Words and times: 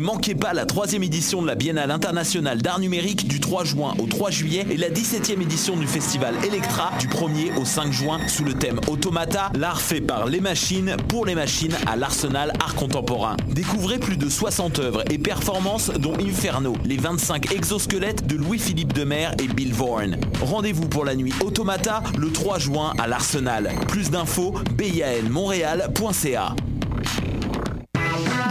manquez 0.00 0.34
pas 0.34 0.52
la 0.52 0.66
troisième 0.66 1.02
édition 1.02 1.42
de 1.42 1.46
la 1.46 1.54
Biennale 1.54 1.90
internationale 1.90 2.62
d'art 2.62 2.80
numérique 2.80 3.28
du 3.28 3.40
3 3.40 3.64
juin 3.64 3.94
au 3.98 4.06
3 4.06 4.30
juillet 4.30 4.66
et 4.70 4.76
la 4.76 4.88
17e 4.88 5.40
édition 5.42 5.76
du 5.76 5.86
festival 5.86 6.34
Electra 6.44 6.92
du 6.98 7.06
1er 7.08 7.56
au 7.60 7.64
5 7.64 7.92
juin 7.92 8.18
sous 8.26 8.44
le 8.44 8.54
thème 8.54 8.80
Automata, 8.88 9.50
l'art 9.54 9.80
fait 9.80 10.00
par 10.00 10.26
les 10.26 10.40
machines 10.40 10.96
pour 11.08 11.26
les 11.26 11.34
machines 11.34 11.76
à 11.86 11.96
l'Arsenal 11.96 12.52
Art 12.60 12.74
Contemporain. 12.74 13.36
Découvrez 13.48 13.98
plus 13.98 14.16
de 14.16 14.28
60 14.28 14.78
œuvres 14.78 15.04
et 15.10 15.18
performances 15.18 15.90
dont 15.90 16.14
Inferno, 16.18 16.74
les 16.84 16.96
25 16.96 17.52
exosquelettes 17.52 18.26
de 18.26 18.36
Louis-Philippe 18.36 18.92
Demer 18.92 19.28
et 19.42 19.48
Bill 19.48 19.72
Vaughan. 19.72 20.12
Rendez-vous 20.40 20.88
pour 20.88 21.04
la 21.04 21.14
nuit 21.14 21.34
Automata 21.44 22.02
le 22.18 22.30
3 22.30 22.58
juin 22.58 22.94
à 22.98 23.06
l'Arsenal. 23.06 23.70
Plus 23.88 24.10
d'infos, 24.10 24.54
bianmontréal.ca. 24.76 26.54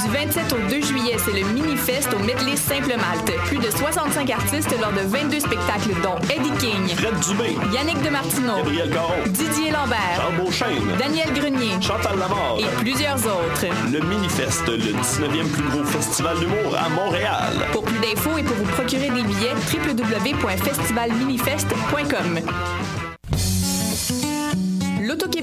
Du 0.04 0.10
27 0.12 0.54
au 0.54 0.58
2 0.70 0.82
juillet, 0.82 1.16
c'est 1.18 1.34
le 1.34 1.44
Mini-Fest 1.54 2.10
au 2.14 2.20
Medley 2.20 2.56
Simple 2.56 2.96
Malte. 2.96 3.34
Plus 3.48 3.58
de 3.58 3.70
65 3.70 4.30
artistes 4.30 4.74
lors 4.80 4.94
de 4.94 5.02
22 5.02 5.40
spectacles, 5.40 5.90
dont 6.02 6.16
Eddie 6.34 6.52
King, 6.60 6.88
Fred 6.96 7.20
Dubé, 7.20 7.58
Yannick 7.74 8.02
Demartino, 8.02 8.56
Gabriel 8.58 8.90
Caron, 8.92 9.16
Didier 9.28 9.72
Lambert, 9.72 9.98
Charles 10.16 10.36
Beauchesne, 10.38 10.96
Daniel 10.98 11.34
Grenier 11.34 11.74
Chantal 11.82 12.18
Lamarre. 12.18 12.58
et 12.60 12.68
plusieurs 12.82 13.18
autres. 13.26 13.66
Le 13.92 14.00
Minifest, 14.02 14.66
le 14.68 14.78
19e 14.78 15.50
plus 15.52 15.68
gros 15.70 15.84
festival 15.84 16.40
d'humour 16.40 16.78
à 16.78 16.88
Montréal. 16.90 17.68
Pour 17.74 17.84
plus 17.84 18.00
d'infos 18.00 18.38
et 18.38 18.44
pour 18.44 18.56
vous 18.56 18.66
procurer 18.72 19.10
des 19.10 19.24
billets, 19.24 19.54
www.festivalminifest.com. 19.74 22.40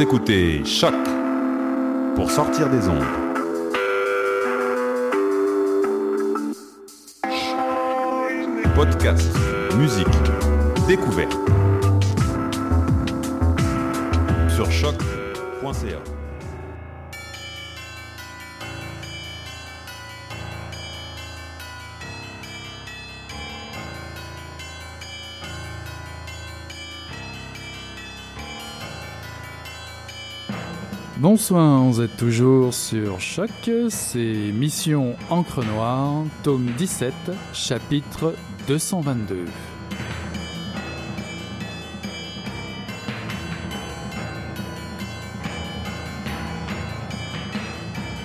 Écoutez 0.00 0.64
Choc 0.64 0.94
pour 2.16 2.30
sortir 2.30 2.70
des 2.70 2.88
ondes. 2.88 3.04
Podcast, 8.74 9.28
musique, 9.76 10.06
découverte. 10.88 11.36
Sur 14.48 14.70
choc.ca. 14.70 16.19
Bonsoir, 31.20 31.82
vous 31.82 32.00
êtes 32.00 32.16
toujours 32.16 32.72
sur 32.72 33.20
Choc, 33.20 33.50
c'est 33.90 34.52
Mission 34.54 35.16
Encre 35.28 35.62
Noire, 35.62 36.24
tome 36.42 36.64
17, 36.78 37.12
chapitre 37.52 38.34
222. 38.66 39.44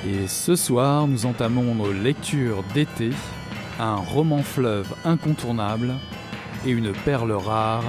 Et 0.07 0.27
ce 0.27 0.55
soir, 0.55 1.05
nous 1.05 1.25
entamons 1.25 1.75
nos 1.75 1.91
lectures 1.91 2.63
d'été, 2.73 3.09
un 3.77 3.95
roman 3.95 4.41
fleuve 4.41 4.95
incontournable 5.03 5.95
et 6.65 6.69
une 6.69 6.93
perle 6.93 7.33
rare 7.33 7.83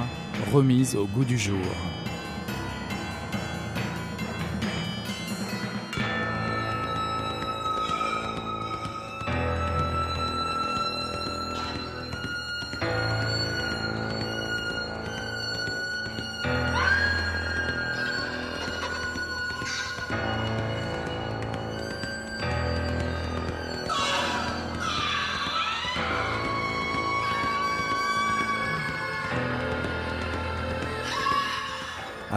remise 0.53 0.97
au 0.97 1.05
goût 1.05 1.25
du 1.25 1.39
jour. 1.39 1.86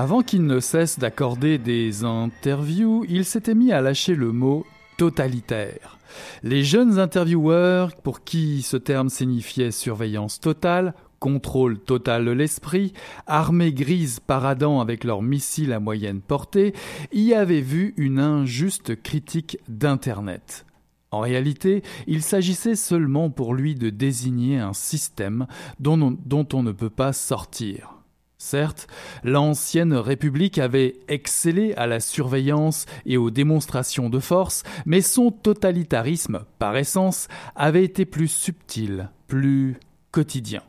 Avant 0.10 0.24
qu'il 0.24 0.48
ne 0.48 0.60
cesse 0.60 0.98
d'accorder 0.98 1.60
des 1.60 2.04
interviews, 2.04 3.06
il 3.08 3.26
s'était 3.26 3.54
mis 3.54 3.72
à 3.72 3.80
lâcher 3.80 4.16
le 4.16 4.32
mot 4.32 4.66
totalitaire. 4.98 6.00
Les 6.42 6.64
jeunes 6.64 6.98
intervieweurs, 6.98 7.96
pour 7.96 8.24
qui 8.24 8.64
ce 8.64 8.76
terme 8.76 9.10
signifiait 9.10 9.70
surveillance 9.70 10.40
totale, 10.40 10.96
contrôle 11.20 11.78
total 11.78 12.26
de 12.26 12.32
l'esprit, 12.32 12.94
armée 13.28 13.72
grise 13.72 14.20
paradant 14.20 14.82
avec 14.82 15.04
leurs 15.04 15.22
missiles 15.22 15.74
à 15.74 15.80
moyenne 15.80 16.22
portée, 16.22 16.74
y 17.14 17.36
avaient 17.36 17.62
vu 17.62 17.94
une 17.96 18.18
injuste 18.18 19.00
critique 19.04 19.60
d'Internet. 19.68 20.66
En 21.12 21.20
réalité, 21.20 21.84
il 22.08 22.24
s'agissait 22.24 22.76
seulement 22.76 23.30
pour 23.30 23.54
lui 23.54 23.76
de 23.76 23.92
désigner 23.92 24.58
un 24.58 24.74
système 24.74 25.46
dont 25.80 26.02
on, 26.02 26.18
dont 26.26 26.48
on 26.54 26.64
ne 26.64 26.72
peut 26.72 26.90
pas 26.90 27.14
sortir. 27.14 27.99
Certes, 28.42 28.88
l'ancienne 29.26 29.94
République 29.94 30.60
avait 30.60 30.96
excellé 31.10 31.74
à 31.74 31.88
la 31.88 32.00
surveillance 32.00 32.86
et 33.06 33.18
aux 33.18 33.32
démonstrations 33.32 34.10
de 34.10 34.20
force, 34.20 34.64
mais 34.86 35.02
son 35.02 35.30
totalitarisme, 35.30 36.46
par 36.58 36.78
essence, 36.78 37.28
avait 37.58 37.84
été 37.84 38.06
plus 38.06 38.30
subtil, 38.30 39.10
plus 39.28 39.76
quotidien. 40.12 40.64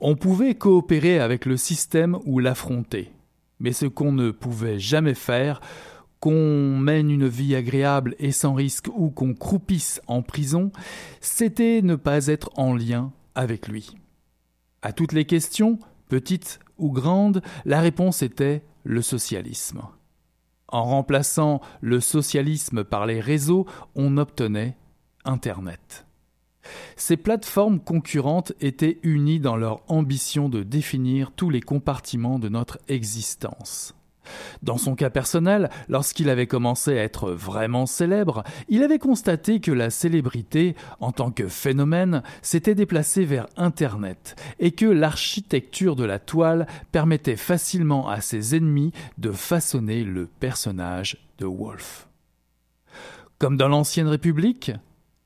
On 0.00 0.14
pouvait 0.14 0.54
coopérer 0.54 1.18
avec 1.18 1.44
le 1.44 1.56
système 1.56 2.18
ou 2.24 2.38
l'affronter, 2.38 3.10
mais 3.58 3.72
ce 3.72 3.86
qu'on 3.86 4.12
ne 4.12 4.30
pouvait 4.30 4.78
jamais 4.78 5.14
faire, 5.14 5.60
qu'on 6.20 6.78
mène 6.78 7.10
une 7.10 7.26
vie 7.26 7.56
agréable 7.56 8.14
et 8.20 8.30
sans 8.30 8.54
risque 8.54 8.86
ou 8.94 9.10
qu'on 9.10 9.34
croupisse 9.34 10.00
en 10.06 10.22
prison, 10.22 10.70
c'était 11.20 11.82
ne 11.82 11.96
pas 11.96 12.28
être 12.28 12.50
en 12.54 12.76
lien 12.76 13.10
avec 13.34 13.66
lui. 13.66 13.96
À 14.82 14.92
toutes 14.92 15.12
les 15.12 15.24
questions, 15.24 15.80
petites 16.08 16.60
ou 16.82 16.90
grande, 16.90 17.42
la 17.64 17.80
réponse 17.80 18.22
était 18.22 18.62
le 18.84 19.00
socialisme. 19.00 19.82
En 20.68 20.84
remplaçant 20.84 21.60
le 21.80 22.00
socialisme 22.00 22.84
par 22.84 23.06
les 23.06 23.20
réseaux, 23.20 23.66
on 23.94 24.16
obtenait 24.16 24.76
Internet. 25.24 26.06
Ces 26.96 27.16
plateformes 27.16 27.80
concurrentes 27.80 28.52
étaient 28.60 28.98
unies 29.02 29.40
dans 29.40 29.56
leur 29.56 29.82
ambition 29.90 30.48
de 30.48 30.62
définir 30.62 31.32
tous 31.32 31.50
les 31.50 31.60
compartiments 31.60 32.38
de 32.38 32.48
notre 32.48 32.78
existence. 32.88 33.94
Dans 34.62 34.78
son 34.78 34.94
cas 34.94 35.10
personnel, 35.10 35.70
lorsqu'il 35.88 36.30
avait 36.30 36.46
commencé 36.46 36.98
à 36.98 37.02
être 37.02 37.32
vraiment 37.32 37.86
célèbre, 37.86 38.44
il 38.68 38.82
avait 38.82 38.98
constaté 38.98 39.60
que 39.60 39.72
la 39.72 39.90
célébrité, 39.90 40.76
en 41.00 41.12
tant 41.12 41.30
que 41.30 41.48
phénomène, 41.48 42.22
s'était 42.42 42.74
déplacée 42.74 43.24
vers 43.24 43.46
Internet 43.56 44.36
et 44.58 44.72
que 44.72 44.86
l'architecture 44.86 45.96
de 45.96 46.04
la 46.04 46.18
toile 46.18 46.66
permettait 46.92 47.36
facilement 47.36 48.08
à 48.08 48.20
ses 48.20 48.56
ennemis 48.56 48.92
de 49.18 49.30
façonner 49.30 50.04
le 50.04 50.26
personnage 50.26 51.18
de 51.38 51.46
Wolf. 51.46 52.08
Comme 53.38 53.56
dans 53.56 53.68
l'ancienne 53.68 54.08
République, 54.08 54.72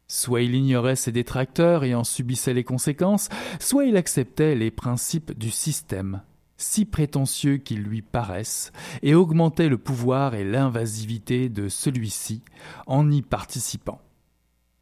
Soit 0.09 0.43
il 0.43 0.55
ignorait 0.55 0.95
ses 0.95 1.11
détracteurs 1.11 1.83
et 1.83 1.97
en 1.97 2.05
subissait 2.05 2.55
les 2.55 2.63
conséquences, 2.63 3.29
soit 3.59 3.87
il 3.87 3.97
acceptait 3.97 4.55
les 4.55 4.71
principes 4.71 5.37
du 5.37 5.51
système 5.51 6.23
si 6.57 6.85
prétentieux 6.85 7.59
qu'ils 7.59 7.83
lui 7.83 8.03
paraissent, 8.03 8.73
et 9.03 9.15
augmentait 9.15 9.69
le 9.69 9.79
pouvoir 9.79 10.35
et 10.35 10.45
l'invasivité 10.45 11.49
de 11.49 11.69
celui-ci 11.69 12.43
en 12.87 13.11
y 13.11 13.23
participant. 13.23 14.01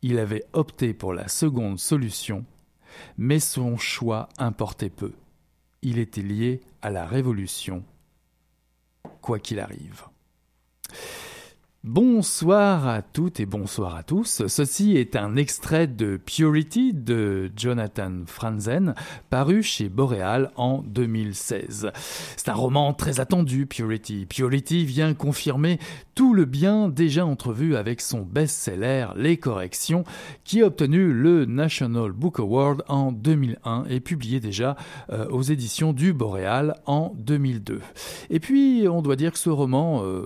Il 0.03 0.19
avait 0.19 0.45
opté 0.53 0.95
pour 0.95 1.15
la 1.15 1.29
seconde 1.29 1.79
solution, 1.79 2.45
mais 3.17 3.41
son 3.41 3.77
choix 3.77 4.29
importait 4.39 4.91
peu. 4.91 5.13
Il 5.83 5.99
était 5.99 6.23
lié 6.23 6.61
à 6.83 6.91
la 6.91 7.07
Révolution, 7.07 7.85
quoi 9.21 9.39
qu'il 9.39 9.61
arrive. 9.61 10.05
Bonsoir 11.87 12.89
à 12.89 13.03
toutes 13.03 13.41
et 13.41 13.45
bonsoir 13.45 13.95
à 13.95 14.03
tous. 14.03 14.47
Ceci 14.47 14.97
est 14.97 15.17
un 15.17 15.37
extrait 15.37 15.87
de 15.87 16.17
Purity 16.17 16.95
de 16.95 17.53
Jonathan 17.55 18.23
Franzen, 18.25 18.95
paru 19.29 19.63
chez 19.63 19.91
Boreal 19.91 20.51
en 20.57 20.79
2016. 20.79 21.91
C'est 22.39 22.49
un 22.49 22.55
roman 22.55 22.95
très 22.95 23.21
attendu, 23.21 23.67
Purity. 23.67 24.25
Purity 24.25 24.87
vient 24.87 25.13
confirmer 25.13 25.79
tout 26.15 26.33
le 26.33 26.47
bien 26.47 26.89
déjà 26.89 27.27
entrevu 27.27 27.77
avec 27.77 28.01
son 28.01 28.23
best-seller 28.23 29.09
Les 29.15 29.37
Corrections, 29.37 30.05
qui 30.45 30.63
a 30.63 30.69
obtenu 30.69 31.13
le 31.13 31.45
National 31.45 32.13
Book 32.13 32.41
Award 32.41 32.83
en 32.89 33.13
2001 33.13 33.85
et 33.91 34.01
publié 34.01 34.41
déjà 34.41 34.75
euh, 35.11 35.29
aux 35.29 35.43
éditions 35.43 35.93
du 35.93 36.15
Boreal 36.15 36.77
en 36.87 37.13
2002. 37.19 37.83
Et 38.31 38.41
puis, 38.41 38.87
on 38.89 39.03
doit 39.03 39.17
dire 39.17 39.33
que 39.33 39.39
ce 39.39 39.51
roman... 39.51 40.03
Euh, 40.03 40.25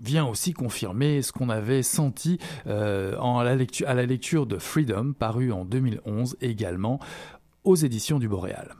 vient 0.00 0.26
aussi 0.26 0.52
confirmer 0.52 1.22
ce 1.22 1.32
qu'on 1.32 1.48
avait 1.48 1.82
senti 1.82 2.38
euh, 2.66 3.16
à 3.18 3.94
la 3.94 4.06
lecture 4.06 4.46
de 4.46 4.58
Freedom, 4.58 5.12
paru 5.12 5.52
en 5.52 5.64
2011 5.64 6.36
également 6.40 6.98
aux 7.64 7.76
éditions 7.76 8.18
du 8.18 8.28
Boréal. 8.28 8.74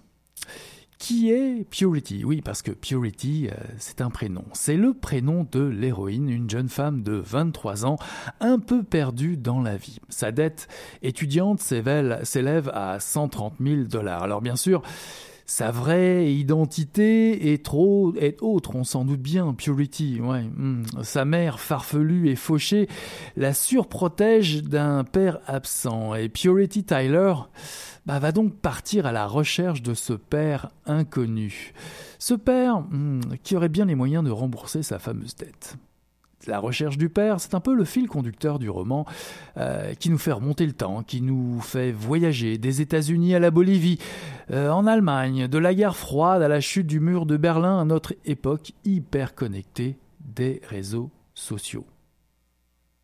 Qui 1.00 1.30
est 1.30 1.64
Purity? 1.64 2.24
Oui, 2.26 2.42
parce 2.42 2.60
que 2.60 2.72
Purity, 2.72 3.48
euh, 3.50 3.54
c'est 3.78 4.02
un 4.02 4.10
prénom. 4.10 4.44
C'est 4.52 4.76
le 4.76 4.92
prénom 4.92 5.46
de 5.50 5.62
l'héroïne, 5.62 6.28
une 6.28 6.48
jeune 6.48 6.68
femme 6.68 7.02
de 7.02 7.14
23 7.14 7.86
ans, 7.86 7.96
un 8.40 8.58
peu 8.58 8.82
perdue 8.82 9.38
dans 9.38 9.62
la 9.62 9.78
vie. 9.78 9.98
Sa 10.10 10.30
dette 10.30 10.68
étudiante 11.00 11.60
s'élève 11.60 12.70
à 12.74 13.00
130 13.00 13.54
000 13.60 13.84
dollars. 13.84 14.22
Alors 14.22 14.42
bien 14.42 14.56
sûr, 14.56 14.82
sa 15.50 15.72
vraie 15.72 16.32
identité 16.32 17.52
est 17.52 17.72
autre, 17.72 18.76
on 18.76 18.84
s'en 18.84 19.04
doute 19.04 19.20
bien. 19.20 19.52
Purity. 19.52 20.20
Hmm. 20.20 20.84
Sa 21.02 21.24
mère 21.24 21.58
farfelue 21.58 22.28
et 22.28 22.36
fauchée 22.36 22.88
la 23.36 23.52
surprotège 23.52 24.62
d'un 24.62 25.02
père 25.02 25.40
absent. 25.48 26.14
Et 26.14 26.28
Purity 26.28 26.84
Tyler 26.84 27.34
bah, 28.06 28.20
va 28.20 28.30
donc 28.30 28.60
partir 28.60 29.06
à 29.06 29.12
la 29.12 29.26
recherche 29.26 29.82
de 29.82 29.94
ce 29.94 30.12
père 30.12 30.68
inconnu. 30.86 31.72
Ce 32.20 32.34
père 32.34 32.82
hmm, 32.88 33.20
qui 33.42 33.56
aurait 33.56 33.68
bien 33.68 33.86
les 33.86 33.96
moyens 33.96 34.22
de 34.22 34.30
rembourser 34.30 34.84
sa 34.84 35.00
fameuse 35.00 35.34
dette 35.34 35.76
la 36.46 36.58
recherche 36.58 36.98
du 36.98 37.08
père, 37.08 37.40
c'est 37.40 37.54
un 37.54 37.60
peu 37.60 37.74
le 37.74 37.84
fil 37.84 38.08
conducteur 38.08 38.58
du 38.58 38.70
roman 38.70 39.06
euh, 39.56 39.94
qui 39.94 40.10
nous 40.10 40.18
fait 40.18 40.32
remonter 40.32 40.66
le 40.66 40.72
temps, 40.72 41.02
qui 41.02 41.20
nous 41.20 41.60
fait 41.60 41.92
voyager 41.92 42.58
des 42.58 42.80
États-Unis 42.80 43.34
à 43.34 43.38
la 43.38 43.50
Bolivie, 43.50 43.98
euh, 44.50 44.70
en 44.70 44.86
Allemagne, 44.86 45.48
de 45.48 45.58
la 45.58 45.74
guerre 45.74 45.96
froide 45.96 46.42
à 46.42 46.48
la 46.48 46.60
chute 46.60 46.86
du 46.86 47.00
mur 47.00 47.26
de 47.26 47.36
Berlin 47.36 47.80
à 47.80 47.84
notre 47.84 48.14
époque 48.24 48.72
hyper 48.84 49.34
connectée 49.34 49.96
des 50.20 50.60
réseaux 50.68 51.10
sociaux. 51.34 51.86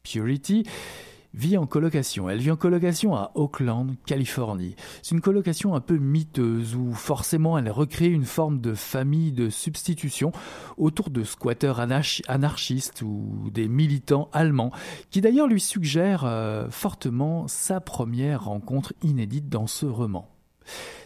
Purity 0.02 0.64
en 1.58 1.66
colocation. 1.66 2.28
Elle 2.28 2.38
vit 2.38 2.50
en 2.50 2.56
colocation 2.56 3.14
à 3.14 3.30
Oakland, 3.34 3.94
Californie. 4.06 4.74
C'est 5.02 5.14
une 5.14 5.20
colocation 5.20 5.74
un 5.74 5.80
peu 5.80 5.98
miteuse 5.98 6.74
où 6.74 6.92
forcément 6.92 7.58
elle 7.58 7.70
recrée 7.70 8.06
une 8.06 8.24
forme 8.24 8.60
de 8.60 8.74
famille 8.74 9.32
de 9.32 9.50
substitution 9.50 10.32
autour 10.76 11.10
de 11.10 11.22
squatteurs 11.24 11.80
anarchistes 11.80 13.02
ou 13.02 13.50
des 13.52 13.68
militants 13.68 14.28
allemands 14.32 14.72
qui 15.10 15.20
d'ailleurs 15.20 15.46
lui 15.46 15.60
suggèrent 15.60 16.24
euh, 16.24 16.68
fortement 16.70 17.46
sa 17.48 17.80
première 17.80 18.44
rencontre 18.44 18.92
inédite 19.02 19.48
dans 19.48 19.66
ce 19.66 19.86
roman. 19.86 20.28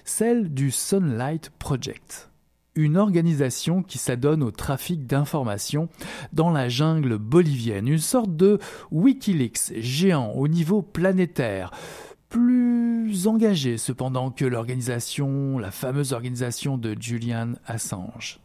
Celle 0.04 0.54
du 0.54 0.70
Sunlight 0.70 1.50
Project 1.58 2.29
une 2.75 2.96
organisation 2.96 3.82
qui 3.82 3.99
s'adonne 3.99 4.43
au 4.43 4.50
trafic 4.50 5.06
d'informations 5.06 5.88
dans 6.32 6.50
la 6.50 6.69
jungle 6.69 7.19
bolivienne, 7.19 7.88
une 7.88 7.99
sorte 7.99 8.37
de 8.37 8.58
Wikileaks 8.90 9.72
géant 9.81 10.32
au 10.32 10.49
niveau 10.49 10.82
planétaire, 10.82 11.72
plus 12.28 13.26
engagé 13.26 13.76
cependant 13.76 14.31
que 14.31 14.44
l'organisation, 14.44 15.58
la 15.58 15.70
fameuse 15.70 16.12
organisation 16.12 16.78
de 16.78 16.96
Julian 16.99 17.55
Assange. 17.67 18.38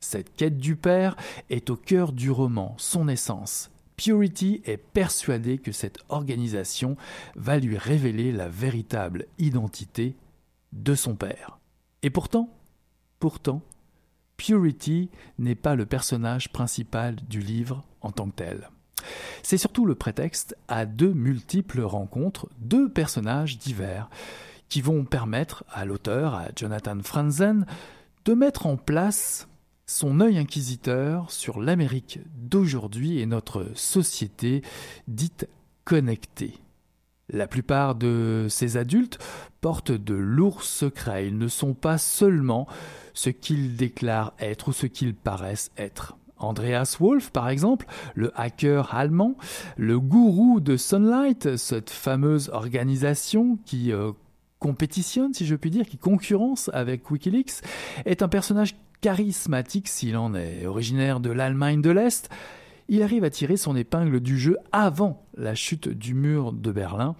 Cette 0.00 0.34
quête 0.34 0.58
du 0.58 0.76
père 0.76 1.16
est 1.50 1.70
au 1.70 1.76
cœur 1.76 2.12
du 2.12 2.30
roman, 2.30 2.74
son 2.78 3.06
essence. 3.06 3.70
Purity 3.96 4.62
est 4.64 4.78
persuadée 4.78 5.58
que 5.58 5.72
cette 5.72 5.98
organisation 6.08 6.96
va 7.36 7.58
lui 7.58 7.76
révéler 7.76 8.32
la 8.32 8.48
véritable 8.48 9.26
identité 9.38 10.16
de 10.72 10.94
son 10.94 11.14
père. 11.14 11.58
Et 12.02 12.08
pourtant, 12.08 12.48
Pourtant, 13.20 13.62
Purity 14.38 15.10
n'est 15.38 15.54
pas 15.54 15.74
le 15.74 15.84
personnage 15.84 16.50
principal 16.50 17.16
du 17.28 17.40
livre 17.40 17.84
en 18.00 18.10
tant 18.10 18.30
que 18.30 18.36
tel. 18.36 18.70
C'est 19.42 19.58
surtout 19.58 19.84
le 19.84 19.94
prétexte 19.94 20.56
à 20.68 20.86
deux 20.86 21.12
multiples 21.12 21.82
rencontres, 21.82 22.48
deux 22.58 22.88
personnages 22.88 23.58
divers, 23.58 24.08
qui 24.70 24.80
vont 24.80 25.04
permettre 25.04 25.64
à 25.70 25.84
l'auteur, 25.84 26.34
à 26.34 26.48
Jonathan 26.56 26.98
Franzen, 27.02 27.66
de 28.24 28.34
mettre 28.34 28.66
en 28.66 28.76
place 28.76 29.48
son 29.84 30.20
œil 30.20 30.38
inquisiteur 30.38 31.30
sur 31.30 31.60
l'Amérique 31.60 32.20
d'aujourd'hui 32.36 33.18
et 33.18 33.26
notre 33.26 33.66
société 33.74 34.62
dite 35.08 35.48
connectée. 35.84 36.54
La 37.32 37.46
plupart 37.46 37.94
de 37.94 38.46
ces 38.48 38.76
adultes 38.76 39.18
portent 39.60 39.92
de 39.92 40.14
lourds 40.14 40.62
secrets. 40.62 41.28
Ils 41.28 41.38
ne 41.38 41.48
sont 41.48 41.74
pas 41.74 41.98
seulement 41.98 42.66
ce 43.14 43.30
qu'ils 43.30 43.76
déclarent 43.76 44.34
être 44.40 44.68
ou 44.68 44.72
ce 44.72 44.86
qu'ils 44.86 45.14
paraissent 45.14 45.70
être. 45.76 46.16
Andreas 46.38 46.96
Wolf, 46.98 47.30
par 47.30 47.48
exemple, 47.48 47.86
le 48.14 48.32
hacker 48.34 48.94
allemand, 48.94 49.36
le 49.76 50.00
gourou 50.00 50.60
de 50.60 50.76
Sunlight, 50.76 51.56
cette 51.56 51.90
fameuse 51.90 52.48
organisation 52.48 53.58
qui 53.66 53.92
euh, 53.92 54.12
compétitionne, 54.58 55.34
si 55.34 55.46
je 55.46 55.54
puis 55.54 55.70
dire, 55.70 55.86
qui 55.86 55.98
concurrence 55.98 56.70
avec 56.72 57.10
Wikileaks, 57.10 57.62
est 58.06 58.22
un 58.22 58.28
personnage 58.28 58.74
charismatique 59.00 59.88
s'il 59.88 60.16
en 60.16 60.34
est, 60.34 60.66
originaire 60.66 61.20
de 61.20 61.30
l'Allemagne 61.30 61.82
de 61.82 61.90
l'Est. 61.90 62.30
Il 62.92 63.04
arrive 63.04 63.22
à 63.22 63.30
tirer 63.30 63.56
son 63.56 63.76
épingle 63.76 64.18
du 64.18 64.36
jeu 64.36 64.56
avant 64.72 65.24
la 65.36 65.54
chute 65.54 65.88
du 65.88 66.12
mur 66.12 66.52
de 66.52 66.72
Berlin 66.72 67.14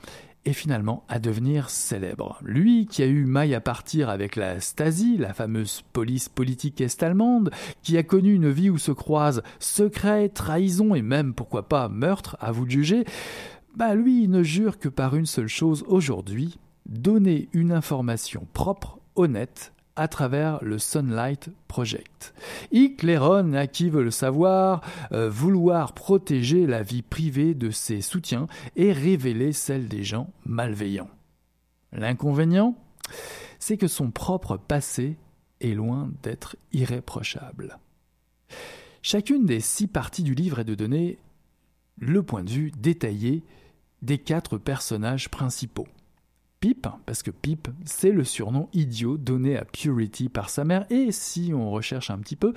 et 0.44 0.52
finalement 0.52 1.04
à 1.08 1.20
devenir 1.20 1.70
célèbre. 1.70 2.40
Lui 2.42 2.86
qui 2.86 3.04
a 3.04 3.06
eu 3.06 3.24
maille 3.24 3.54
à 3.54 3.60
partir 3.60 4.08
avec 4.08 4.34
la 4.34 4.58
Stasi, 4.58 5.16
la 5.16 5.32
fameuse 5.32 5.82
police 5.92 6.28
politique 6.28 6.80
est-allemande, 6.80 7.52
qui 7.84 7.96
a 7.96 8.02
connu 8.02 8.34
une 8.34 8.50
vie 8.50 8.68
où 8.68 8.78
se 8.78 8.90
croisent 8.90 9.42
secrets, 9.60 10.28
trahison 10.28 10.96
et 10.96 11.02
même 11.02 11.34
pourquoi 11.34 11.68
pas 11.68 11.88
meurtre, 11.88 12.36
à 12.40 12.50
vous 12.50 12.68
juger, 12.68 13.04
bah 13.76 13.94
lui 13.94 14.26
ne 14.26 14.42
jure 14.42 14.76
que 14.76 14.88
par 14.88 15.14
une 15.14 15.26
seule 15.26 15.46
chose 15.46 15.84
aujourd'hui, 15.86 16.58
donner 16.86 17.48
une 17.52 17.70
information 17.70 18.44
propre, 18.54 18.98
honnête, 19.14 19.72
à 20.00 20.08
travers 20.08 20.64
le 20.64 20.78
Sunlight 20.78 21.50
Project. 21.68 22.32
Hic 22.72 23.04
à 23.04 23.66
qui 23.66 23.90
veut 23.90 24.02
le 24.02 24.10
savoir, 24.10 24.80
euh, 25.12 25.28
vouloir 25.28 25.92
protéger 25.92 26.66
la 26.66 26.82
vie 26.82 27.02
privée 27.02 27.52
de 27.52 27.70
ses 27.70 28.00
soutiens 28.00 28.46
et 28.76 28.92
révéler 28.92 29.52
celle 29.52 29.88
des 29.88 30.02
gens 30.02 30.32
malveillants. 30.46 31.10
L'inconvénient, 31.92 32.78
c'est 33.58 33.76
que 33.76 33.88
son 33.88 34.10
propre 34.10 34.56
passé 34.56 35.18
est 35.60 35.74
loin 35.74 36.10
d'être 36.22 36.56
irréprochable. 36.72 37.78
Chacune 39.02 39.44
des 39.44 39.60
six 39.60 39.86
parties 39.86 40.22
du 40.22 40.34
livre 40.34 40.60
est 40.60 40.64
de 40.64 40.74
donner 40.74 41.18
le 41.98 42.22
point 42.22 42.42
de 42.42 42.50
vue 42.50 42.72
détaillé 42.78 43.44
des 44.00 44.16
quatre 44.16 44.56
personnages 44.56 45.28
principaux. 45.28 45.88
Pip, 46.60 46.86
parce 47.06 47.22
que 47.22 47.30
Pip, 47.30 47.68
c'est 47.84 48.12
le 48.12 48.22
surnom 48.22 48.68
idiot 48.74 49.16
donné 49.16 49.56
à 49.56 49.64
Purity 49.64 50.28
par 50.28 50.50
sa 50.50 50.64
mère, 50.64 50.84
et 50.90 51.10
si 51.10 51.52
on 51.54 51.70
recherche 51.70 52.10
un 52.10 52.18
petit 52.18 52.36
peu, 52.36 52.52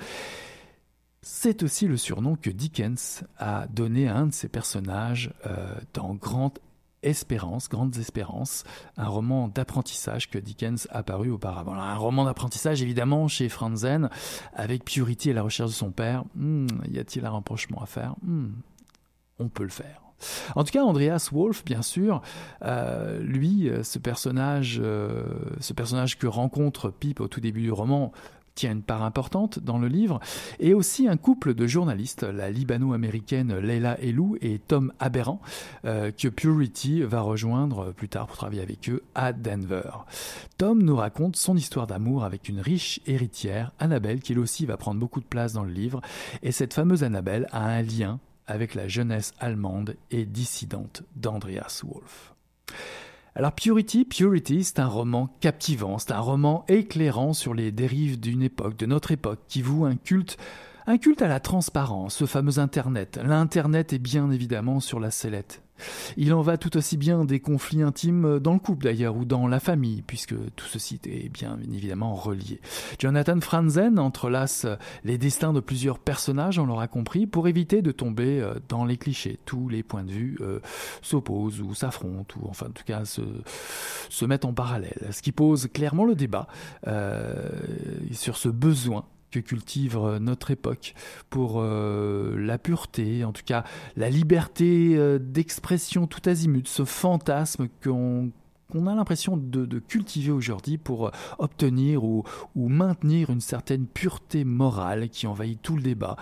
c'est 1.22 1.62
aussi 1.62 1.88
le 1.88 1.96
surnom 1.96 2.36
que 2.36 2.50
Dickens 2.50 3.24
a 3.38 3.66
donné 3.68 4.08
à 4.08 4.16
un 4.16 4.26
de 4.26 4.32
ses 4.34 4.48
personnages 4.48 5.32
euh, 5.46 5.74
dans 5.94 6.14
Grande 6.14 6.58
Espérance, 7.02 7.68
Grandes 7.70 7.96
Espérances, 7.96 8.64
un 8.98 9.08
roman 9.08 9.48
d'apprentissage 9.48 10.30
que 10.30 10.38
Dickens 10.38 10.86
a 10.90 11.02
paru 11.02 11.30
auparavant. 11.30 11.74
un 11.74 11.96
roman 11.96 12.24
d'apprentissage 12.24 12.82
évidemment 12.82 13.26
chez 13.28 13.48
Franzen, 13.48 14.10
avec 14.54 14.84
Purity 14.84 15.30
et 15.30 15.32
la 15.32 15.42
recherche 15.42 15.70
de 15.70 15.74
son 15.74 15.92
père. 15.92 16.24
Hmm, 16.34 16.66
y 16.90 16.98
a-t-il 16.98 17.24
un 17.24 17.30
rapprochement 17.30 17.82
à 17.82 17.86
faire? 17.86 18.16
Hmm, 18.22 18.52
On 19.38 19.48
peut 19.48 19.64
le 19.64 19.70
faire. 19.70 20.03
En 20.54 20.64
tout 20.64 20.72
cas, 20.72 20.82
Andreas 20.82 21.30
Wolf, 21.32 21.64
bien 21.64 21.82
sûr, 21.82 22.22
euh, 22.62 23.20
lui, 23.20 23.68
euh, 23.68 23.82
ce 23.82 23.98
personnage, 23.98 24.80
euh, 24.82 25.24
ce 25.60 25.72
personnage 25.72 26.18
que 26.18 26.26
rencontre 26.26 26.90
Pip 26.90 27.20
au 27.20 27.28
tout 27.28 27.40
début 27.40 27.62
du 27.62 27.72
roman, 27.72 28.12
tient 28.54 28.70
une 28.70 28.82
part 28.82 29.02
importante 29.02 29.58
dans 29.58 29.78
le 29.78 29.88
livre, 29.88 30.20
et 30.60 30.74
aussi 30.74 31.08
un 31.08 31.16
couple 31.16 31.54
de 31.54 31.66
journalistes, 31.66 32.22
la 32.22 32.52
libano-américaine 32.52 33.58
Leila 33.58 34.00
Elou 34.00 34.36
et 34.40 34.60
Tom 34.60 34.92
Aberrant, 35.00 35.40
que 35.82 36.28
Purity 36.28 37.02
va 37.02 37.20
rejoindre 37.20 37.90
plus 37.90 38.08
tard 38.08 38.28
pour 38.28 38.36
travailler 38.36 38.62
avec 38.62 38.88
eux 38.88 39.02
à 39.16 39.32
Denver. 39.32 39.90
Tom 40.56 40.84
nous 40.84 40.94
raconte 40.94 41.34
son 41.34 41.56
histoire 41.56 41.88
d'amour 41.88 42.22
avec 42.22 42.48
une 42.48 42.60
riche 42.60 43.00
héritière, 43.08 43.72
Annabelle, 43.80 44.20
qui 44.20 44.30
elle 44.30 44.38
aussi 44.38 44.66
va 44.66 44.76
prendre 44.76 45.00
beaucoup 45.00 45.18
de 45.18 45.26
place 45.26 45.52
dans 45.52 45.64
le 45.64 45.72
livre, 45.72 46.00
et 46.44 46.52
cette 46.52 46.74
fameuse 46.74 47.02
Annabelle 47.02 47.48
a 47.50 47.66
un 47.66 47.82
lien 47.82 48.20
avec 48.46 48.74
la 48.74 48.88
jeunesse 48.88 49.32
allemande 49.38 49.96
et 50.10 50.26
dissidente 50.26 51.02
d'Andreas 51.16 51.82
Wolff. 51.84 52.34
Alors 53.34 53.52
Purity, 53.52 54.04
Purity, 54.04 54.62
c'est 54.62 54.78
un 54.78 54.86
roman 54.86 55.28
captivant, 55.40 55.98
c'est 55.98 56.12
un 56.12 56.20
roman 56.20 56.64
éclairant 56.68 57.32
sur 57.32 57.52
les 57.52 57.72
dérives 57.72 58.20
d'une 58.20 58.42
époque, 58.42 58.76
de 58.76 58.86
notre 58.86 59.10
époque, 59.10 59.40
qui 59.48 59.62
voue 59.62 59.84
un 59.84 59.96
culte 59.96 60.38
un 60.86 60.98
culte 60.98 61.22
à 61.22 61.28
la 61.28 61.40
transparence, 61.40 62.16
ce 62.16 62.26
fameux 62.26 62.58
Internet. 62.58 63.18
L'Internet 63.24 63.94
est 63.94 63.98
bien 63.98 64.30
évidemment 64.30 64.80
sur 64.80 65.00
la 65.00 65.10
sellette. 65.10 65.63
Il 66.16 66.32
en 66.32 66.42
va 66.42 66.56
tout 66.56 66.76
aussi 66.76 66.96
bien 66.96 67.24
des 67.24 67.40
conflits 67.40 67.82
intimes 67.82 68.38
dans 68.38 68.52
le 68.52 68.58
couple 68.58 68.84
d'ailleurs 68.84 69.16
ou 69.16 69.24
dans 69.24 69.46
la 69.46 69.60
famille, 69.60 70.02
puisque 70.02 70.34
tout 70.56 70.66
ceci 70.66 71.00
est 71.06 71.28
bien 71.28 71.58
évidemment 71.72 72.14
relié. 72.14 72.60
Jonathan 72.98 73.40
Franzen 73.40 73.98
entrelace 73.98 74.66
les 75.04 75.18
destins 75.18 75.52
de 75.52 75.60
plusieurs 75.60 75.98
personnages, 75.98 76.58
on 76.58 76.66
l'aura 76.66 76.88
compris, 76.88 77.26
pour 77.26 77.48
éviter 77.48 77.82
de 77.82 77.92
tomber 77.92 78.40
euh, 78.40 78.54
dans 78.68 78.84
les 78.84 78.96
clichés. 78.96 79.38
Tous 79.44 79.68
les 79.68 79.82
points 79.82 80.04
de 80.04 80.12
vue 80.12 80.38
euh, 80.40 80.60
s'opposent 81.02 81.60
ou 81.60 81.74
s'affrontent, 81.74 82.34
ou 82.40 82.48
enfin 82.48 82.66
en 82.66 82.72
tout 82.72 82.84
cas 82.84 83.04
se, 83.04 84.24
mettent 84.24 84.44
en 84.44 84.54
parallèle. 84.54 85.08
Ce 85.10 85.22
qui 85.22 85.32
pose 85.32 85.68
clairement 85.72 86.04
le 86.04 86.14
débat 86.14 86.46
euh, 86.86 87.50
sur 88.12 88.36
ce 88.36 88.48
besoin 88.48 89.04
cultive 89.42 89.96
euh, 89.96 90.18
notre 90.18 90.50
époque 90.50 90.94
pour 91.30 91.56
euh, 91.56 92.36
la 92.38 92.58
pureté, 92.58 93.24
en 93.24 93.32
tout 93.32 93.42
cas 93.44 93.64
la 93.96 94.10
liberté 94.10 94.94
euh, 94.96 95.18
d'expression 95.18 96.06
tout 96.06 96.22
azimut, 96.28 96.68
ce 96.68 96.84
fantasme 96.84 97.68
qu'on 97.82 98.32
a 98.86 98.94
l'impression 98.94 99.36
de, 99.36 99.78
cultiver 99.78 100.30
aujourd'hui 100.30 100.78
pour 100.78 101.10
obtenir 101.38 102.04
ou, 102.04 102.24
maintenir 102.56 103.30
une 103.30 103.40
certaine 103.40 103.86
pureté 103.86 104.44
morale 104.44 105.08
qui 105.08 105.26
envahit 105.26 105.60
tout 105.60 105.76
le 105.76 105.82
débat, 105.82 106.16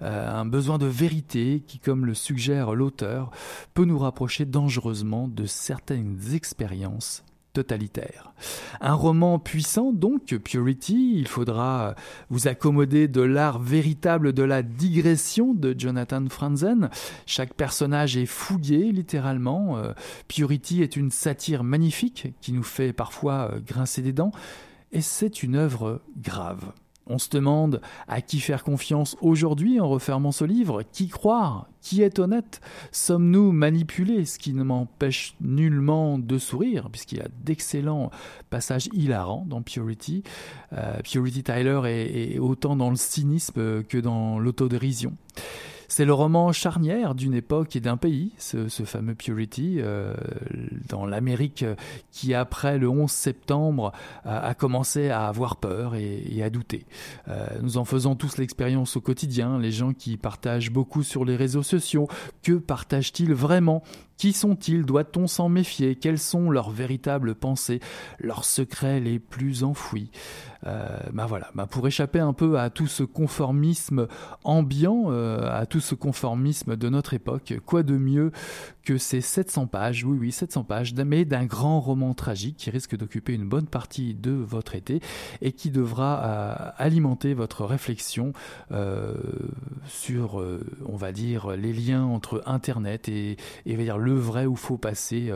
un 0.00 0.44
besoin 0.44 0.78
de 0.78 0.86
vérité 0.86 1.62
qui, 1.66 1.78
comme 1.78 2.06
le 2.06 2.14
suggère 2.14 2.74
l'auteur, 2.74 3.30
peut 3.74 3.84
nous 3.84 3.98
rapprocher 3.98 4.44
dangereusement 4.44 5.26
de 5.26 5.46
certaines 5.46 6.34
expériences 6.34 7.25
totalitaire. 7.56 8.34
Un 8.82 8.92
roman 8.92 9.38
puissant 9.38 9.90
donc, 9.90 10.36
Purity, 10.44 11.14
il 11.16 11.26
faudra 11.26 11.94
vous 12.28 12.48
accommoder 12.48 13.08
de 13.08 13.22
l'art 13.22 13.58
véritable 13.58 14.34
de 14.34 14.42
la 14.42 14.62
digression 14.62 15.54
de 15.54 15.74
Jonathan 15.76 16.22
Franzen. 16.28 16.90
Chaque 17.24 17.54
personnage 17.54 18.18
est 18.18 18.26
fouillé 18.26 18.92
littéralement. 18.92 19.78
Euh, 19.78 19.94
Purity 20.28 20.82
est 20.82 20.96
une 20.96 21.10
satire 21.10 21.64
magnifique 21.64 22.34
qui 22.42 22.52
nous 22.52 22.62
fait 22.62 22.92
parfois 22.92 23.52
euh, 23.52 23.60
grincer 23.66 24.02
des 24.02 24.12
dents 24.12 24.32
et 24.92 25.00
c'est 25.00 25.42
une 25.42 25.56
œuvre 25.56 26.02
grave. 26.18 26.72
On 27.06 27.18
se 27.18 27.30
demande 27.30 27.80
à 28.08 28.20
qui 28.20 28.40
faire 28.40 28.64
confiance 28.64 29.16
aujourd'hui 29.20 29.80
en 29.80 29.88
refermant 29.88 30.32
ce 30.32 30.44
livre, 30.44 30.82
qui 30.92 31.08
croire, 31.08 31.68
qui 31.80 32.02
est 32.02 32.18
honnête 32.18 32.60
Sommes-nous 32.90 33.52
manipulés 33.52 34.24
Ce 34.24 34.38
qui 34.38 34.52
ne 34.52 34.64
m'empêche 34.64 35.34
nullement 35.40 36.18
de 36.18 36.38
sourire, 36.38 36.88
puisqu'il 36.90 37.18
y 37.18 37.22
a 37.22 37.28
d'excellents 37.44 38.10
passages 38.50 38.88
hilarants 38.92 39.44
dans 39.48 39.62
Purity. 39.62 40.24
Euh, 40.72 41.00
Purity 41.02 41.42
Tyler 41.42 41.80
est 41.86 42.38
autant 42.38 42.76
dans 42.76 42.90
le 42.90 42.96
cynisme 42.96 43.84
que 43.84 43.98
dans 43.98 44.38
l'autodérision. 44.38 45.16
C'est 45.88 46.04
le 46.04 46.12
roman 46.12 46.52
charnière 46.52 47.14
d'une 47.14 47.34
époque 47.34 47.76
et 47.76 47.80
d'un 47.80 47.96
pays, 47.96 48.32
ce, 48.38 48.68
fameux 48.84 49.14
Purity, 49.14 49.76
euh, 49.78 50.14
dans 50.88 51.06
l'Amérique 51.06 51.64
qui, 52.10 52.34
après 52.34 52.78
le 52.78 52.88
11 52.88 53.10
septembre, 53.10 53.92
a, 54.24 54.54
commencé 54.54 55.10
à 55.10 55.26
avoir 55.26 55.56
peur 55.56 55.94
et, 55.94 56.42
à 56.42 56.50
douter. 56.50 56.86
Euh, 57.28 57.46
nous 57.62 57.78
en 57.78 57.84
faisons 57.84 58.14
tous 58.14 58.38
l'expérience 58.38 58.96
au 58.96 59.00
quotidien, 59.00 59.58
les 59.58 59.72
gens 59.72 59.92
qui 59.92 60.16
partagent 60.16 60.70
beaucoup 60.70 61.02
sur 61.02 61.24
les 61.24 61.36
réseaux 61.36 61.62
sociaux, 61.62 62.08
que 62.42 62.52
partagent-ils 62.52 63.32
vraiment? 63.32 63.82
Qui 64.16 64.32
sont-ils? 64.32 64.84
Doit-on 64.84 65.26
s'en 65.26 65.48
méfier? 65.48 65.96
Quelles 65.96 66.18
sont 66.18 66.50
leurs 66.50 66.70
véritables 66.70 67.34
pensées, 67.34 67.80
leurs 68.18 68.44
secrets 68.44 69.00
les 69.00 69.18
plus 69.18 69.64
enfouis? 69.64 70.10
Euh, 70.66 70.98
bah 71.12 71.26
voilà, 71.26 71.50
bah 71.54 71.66
pour 71.66 71.86
échapper 71.86 72.18
un 72.18 72.32
peu 72.32 72.58
à 72.58 72.70
tout 72.70 72.86
ce 72.86 73.02
conformisme 73.02 74.08
ambiant, 74.42 75.04
euh, 75.08 75.48
à 75.48 75.66
tout 75.66 75.80
ce 75.80 75.94
conformisme 75.94 76.76
de 76.76 76.88
notre 76.88 77.14
époque, 77.14 77.54
quoi 77.64 77.82
de 77.82 77.96
mieux 77.96 78.32
que 78.82 78.98
ces 78.98 79.20
700 79.20 79.66
pages, 79.66 80.04
oui 80.04 80.16
oui 80.18 80.32
700 80.32 80.64
pages, 80.64 80.94
mais 80.94 81.24
d'un 81.24 81.44
grand 81.44 81.80
roman 81.80 82.14
tragique 82.14 82.56
qui 82.56 82.70
risque 82.70 82.96
d'occuper 82.96 83.34
une 83.34 83.48
bonne 83.48 83.66
partie 83.66 84.14
de 84.14 84.32
votre 84.32 84.74
été 84.74 85.00
et 85.40 85.52
qui 85.52 85.70
devra 85.70 86.24
euh, 86.24 86.70
alimenter 86.78 87.34
votre 87.34 87.64
réflexion 87.64 88.32
sur, 89.86 90.42
on 90.86 90.96
va 90.96 91.12
dire, 91.12 91.50
les 91.56 91.72
liens 91.72 92.04
entre 92.04 92.42
Internet 92.46 93.08
et, 93.08 93.36
et 93.66 93.76
dire, 93.76 93.98
le 94.06 94.14
vrai 94.14 94.46
ou 94.46 94.56
faux 94.56 94.78
passé 94.78 95.30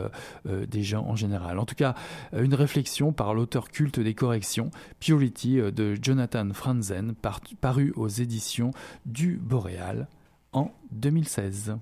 des 0.45 0.81
gens 0.81 1.05
en 1.05 1.15
général. 1.15 1.59
En 1.59 1.65
tout 1.65 1.75
cas, 1.75 1.93
une 2.33 2.55
réflexion 2.55 3.13
par 3.13 3.35
l'auteur 3.35 3.69
culte 3.69 3.99
des 3.99 4.15
corrections, 4.15 4.71
Purity 4.99 5.57
de 5.57 5.95
Jonathan 6.01 6.49
Franzen, 6.53 7.13
paru 7.59 7.93
aux 7.95 8.07
éditions 8.07 8.71
du 9.05 9.37
Boréal 9.37 10.07
en 10.53 10.71
2016. 10.91 11.75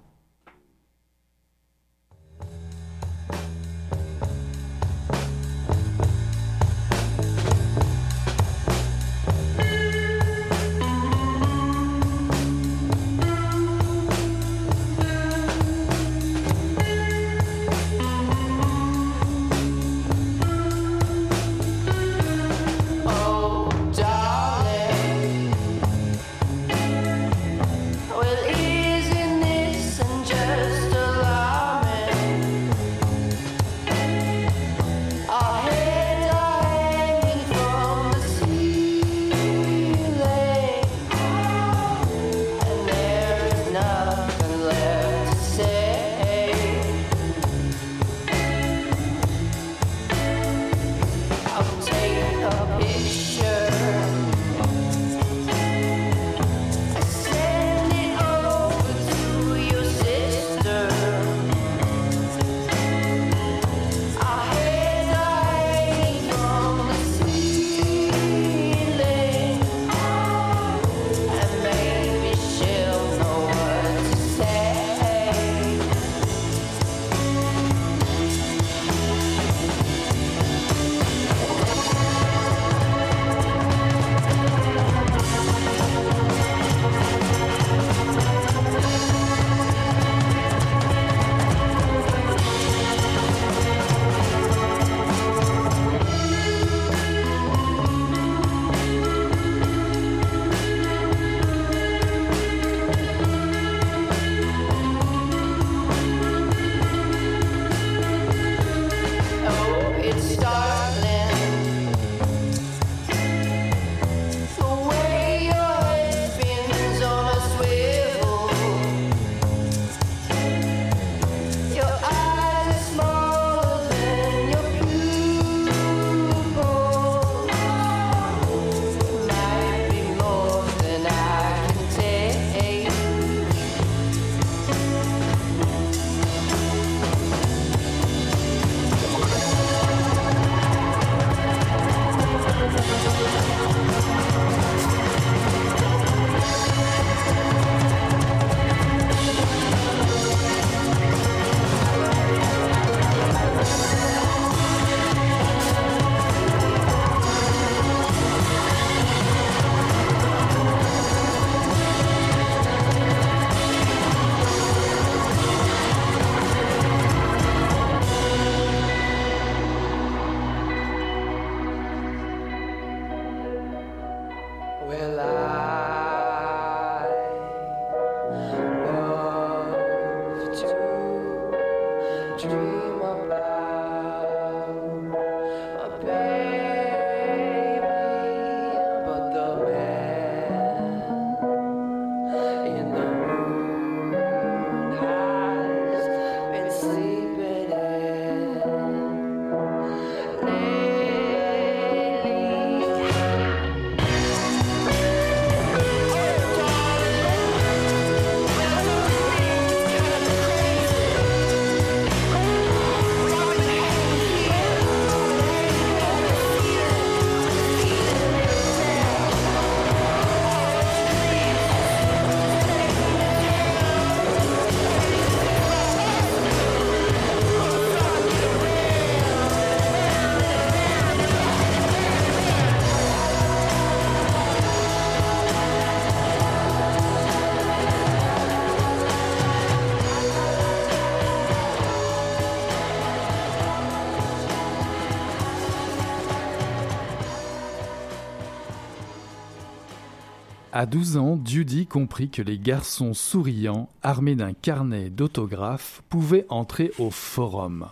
À 250.71 250.85
12 250.85 251.17
ans, 251.17 251.41
Judy 251.43 251.88
comprit 251.88 252.29
que 252.29 252.43
les 252.43 252.59
garçons 252.59 253.15
souriants, 253.15 253.89
armés 254.03 254.35
d'un 254.35 254.53
carnet 254.53 255.09
d'autographes, 255.09 256.03
pouvaient 256.09 256.45
entrer 256.49 256.91
au 256.99 257.09
forum 257.09 257.88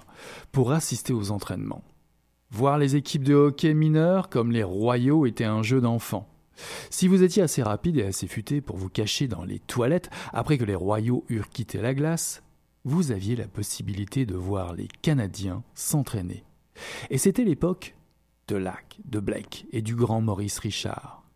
pour 0.51 0.72
assister 0.72 1.12
aux 1.12 1.31
entraînements. 1.31 1.84
Voir 2.51 2.77
les 2.77 2.96
équipes 2.96 3.24
de 3.24 3.34
hockey 3.34 3.73
mineurs 3.73 4.30
comme 4.30 4.52
les 4.52 4.62
royaux 4.62 5.25
était 5.25 5.43
un 5.43 5.63
jeu 5.63 5.82
d'enfant. 5.82 6.30
Si 6.91 7.08
vous 7.08 7.23
étiez 7.23 7.41
assez 7.41 7.63
rapide 7.63 7.97
et 7.97 8.06
assez 8.06 8.28
futé 8.28 8.62
pour 8.62 8.78
vous 8.78 8.89
cacher 8.89 9.28
dans 9.28 9.43
les 9.43 9.60
toilettes 9.60 10.12
après 10.32 10.60
que 10.60 10.63
les 10.63 10.75
royaux 10.75 11.25
eurent 11.30 11.49
quitté 11.49 11.82
la 11.82 11.95
glace, 11.95 12.43
vous 12.86 13.12
aviez 13.12 13.36
la 13.36 13.47
possibilité 13.47 14.28
de 14.28 14.36
voir 14.36 14.73
les 14.75 14.88
Canadiens 15.02 15.63
s'entraîner. 15.73 16.43
Et 17.10 17.17
c'était 17.17 17.43
l'époque 17.43 17.95
de 18.47 18.56
Lac, 18.56 18.99
de 19.06 19.19
Blake 19.19 19.65
et 19.71 19.82
du 19.82 19.95
grand 19.95 20.21
Maurice 20.21 20.60
Richard. 20.60 21.27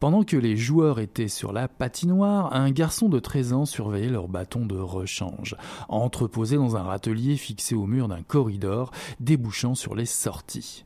Pendant 0.00 0.22
que 0.22 0.36
les 0.36 0.56
joueurs 0.56 1.00
étaient 1.00 1.28
sur 1.28 1.52
la 1.52 1.68
patinoire, 1.68 2.54
un 2.54 2.70
garçon 2.70 3.08
de 3.08 3.18
13 3.18 3.52
ans 3.52 3.64
surveillait 3.64 4.08
leur 4.08 4.28
bâton 4.28 4.66
de 4.66 4.78
rechange, 4.78 5.56
entreposé 5.88 6.56
dans 6.56 6.76
un 6.76 6.82
râtelier 6.82 7.36
fixé 7.36 7.74
au 7.74 7.86
mur 7.86 8.08
d'un 8.08 8.22
corridor 8.22 8.90
débouchant 9.20 9.74
sur 9.74 9.94
les 9.94 10.06
sorties. 10.06 10.84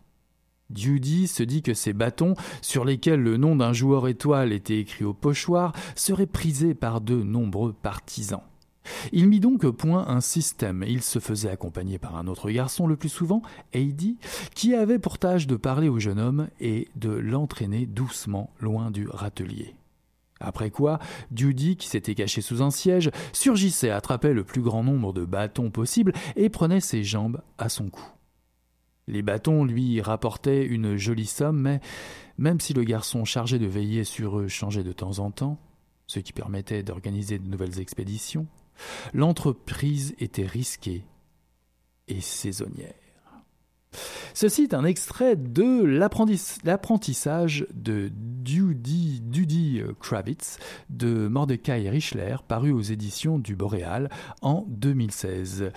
Judy 0.75 1.29
se 1.29 1.43
dit 1.43 1.63
que 1.63 1.75
ces 1.75 1.93
bâtons, 1.93 2.35
sur 2.63 2.85
lesquels 2.85 3.21
le 3.21 3.37
nom 3.37 3.57
d'un 3.57 3.73
joueur 3.73 4.09
étoile 4.09 4.53
était 4.53 4.79
écrit 4.79 5.05
au 5.05 5.13
pochoir, 5.13 5.73
seraient 5.95 6.27
prisés 6.27 6.75
par 6.75 7.01
de 7.01 7.23
nombreux 7.23 7.73
partisans. 7.73 8.43
Il 9.13 9.29
mit 9.29 9.41
donc 9.41 9.65
au 9.65 9.73
point 9.73 10.07
un 10.09 10.21
système. 10.21 10.85
Il 10.87 11.03
se 11.03 11.19
faisait 11.19 11.51
accompagner 11.51 11.99
par 11.99 12.17
un 12.17 12.27
autre 12.27 12.51
garçon 12.51 12.87
le 12.87 12.97
plus 12.97 13.09
souvent, 13.09 13.43
Heidi, 13.73 14.19
qui 14.55 14.75
avait 14.75 14.99
pour 14.99 15.19
tâche 15.19 15.47
de 15.47 15.57
parler 15.57 15.89
au 15.89 15.99
jeune 15.99 16.19
homme 16.19 16.49
et 16.61 16.89
de 16.97 17.11
l'entraîner 17.11 17.87
doucement 17.87 18.51
loin 18.61 18.91
du 18.91 19.09
râtelier. 19.09 19.75
Après 20.41 20.71
quoi, 20.71 20.99
Judy, 21.35 21.77
qui 21.77 21.89
s'était 21.89 22.15
caché 22.15 22.41
sous 22.41 22.63
un 22.63 22.71
siège, 22.71 23.11
surgissait, 23.33 23.91
attrapait 23.91 24.35
le 24.35 24.45
plus 24.45 24.61
grand 24.61 24.83
nombre 24.83 25.13
de 25.13 25.25
bâtons 25.25 25.71
possible 25.71 26.13
et 26.37 26.49
prenait 26.49 26.81
ses 26.81 27.05
jambes 27.05 27.41
à 27.59 27.69
son 27.69 27.89
cou. 27.89 28.05
Les 29.09 29.23
bâtons 29.23 29.65
lui 29.65 30.01
rapportaient 30.01 30.65
une 30.65 30.97
jolie 30.97 31.27
somme, 31.27 31.61
mais 31.61 31.81
même 32.39 32.61
si 32.61 32.73
le 32.73 32.85
garçon 32.85 33.25
chargé 33.25 33.59
de 33.59 33.67
veiller 33.67 34.05
sur 34.05 34.39
eux 34.39 34.49
changeait 34.49 34.85
de 34.85 34.93
temps 34.93 35.19
en 35.19 35.31
temps, 35.31 35.59
ce 36.07 36.21
qui 36.21 36.33
permettait 36.33 36.83
d'organiser 36.83 37.39
de 37.39 37.49
nouvelles 37.49 37.81
expéditions, 37.81 38.47
L'entreprise 39.13 40.15
était 40.19 40.47
risquée 40.47 41.05
et 42.09 42.21
saisonnière. 42.21 42.95
Ceci 44.35 44.63
est 44.63 44.75
un 44.75 44.85
extrait 44.85 45.37
de 45.37 45.85
l'apprentissage 45.85 47.67
de 47.75 48.11
Dudy, 48.13 49.83
Kravitz 50.01 50.59
de 50.89 51.29
Mordecai 51.29 51.91
Richler, 51.91 52.37
paru 52.49 52.73
aux 52.73 52.81
éditions 52.81 53.39
du 53.39 53.55
Boréal 53.55 54.09
en 54.41 54.65
2016. 54.69 55.71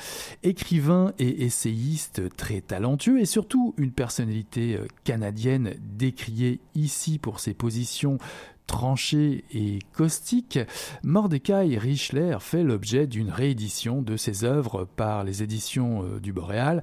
Écrivain 0.44 1.14
et 1.20 1.44
essayiste 1.44 2.36
très 2.38 2.62
talentueux 2.62 3.20
et 3.20 3.26
surtout 3.26 3.74
une 3.78 3.92
personnalité 3.92 4.80
canadienne 5.04 5.76
décriée 5.82 6.62
ici 6.76 7.20
pour 7.20 7.42
ses 7.42 7.54
positions 7.54 8.18
tranché 8.68 9.46
et 9.54 9.80
caustique, 9.96 10.60
Mordecai 11.04 11.78
Richler 11.78 12.38
fait 12.40 12.64
l'objet 12.64 13.08
d'une 13.08 13.30
réédition 13.30 14.02
de 14.02 14.18
ses 14.18 14.44
œuvres 14.44 14.86
par 14.96 15.24
les 15.24 15.44
éditions 15.44 16.04
euh, 16.04 16.20
du 16.20 16.34
Boréal, 16.34 16.82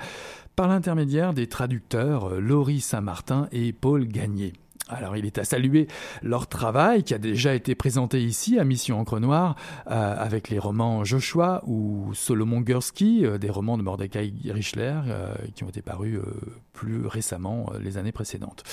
par 0.57 0.69
l'intermédiaire 0.69 1.35
des 1.35 1.47
traducteurs 1.47 2.33
euh, 2.33 2.41
Laurie 2.41 2.81
Saint-Martin 2.81 3.49
et 3.53 3.73
Paul 3.73 4.07
Gagné. 4.07 4.53
Alors 4.89 5.17
il 5.17 5.25
est 5.25 5.39
à 5.39 5.45
saluer 5.45 5.87
leur 6.23 6.49
travail 6.49 7.03
qui 7.03 7.15
a 7.15 7.19
déjà 7.19 7.55
été 7.55 7.75
présenté 7.75 8.23
ici 8.23 8.59
à 8.59 8.65
Mission 8.65 9.01
Encre 9.01 9.21
Noire 9.21 9.57
euh, 9.91 10.17
avec 10.19 10.51
les 10.51 10.59
romans 10.59 11.05
Joshua 11.05 11.63
ou 11.67 12.13
Solomon 12.15 12.61
Gursky, 12.61 13.25
des 13.41 13.51
romans 13.51 13.79
de 13.79 13.83
Mordecai 13.83 14.33
Richler 14.47 15.01
qui 15.55 15.65
ont 15.65 15.69
été 15.69 15.83
parus 15.83 16.19
plus 16.73 17.07
récemment 17.07 17.71
les 17.81 17.97
années 17.97 18.13
précédentes. 18.13 18.65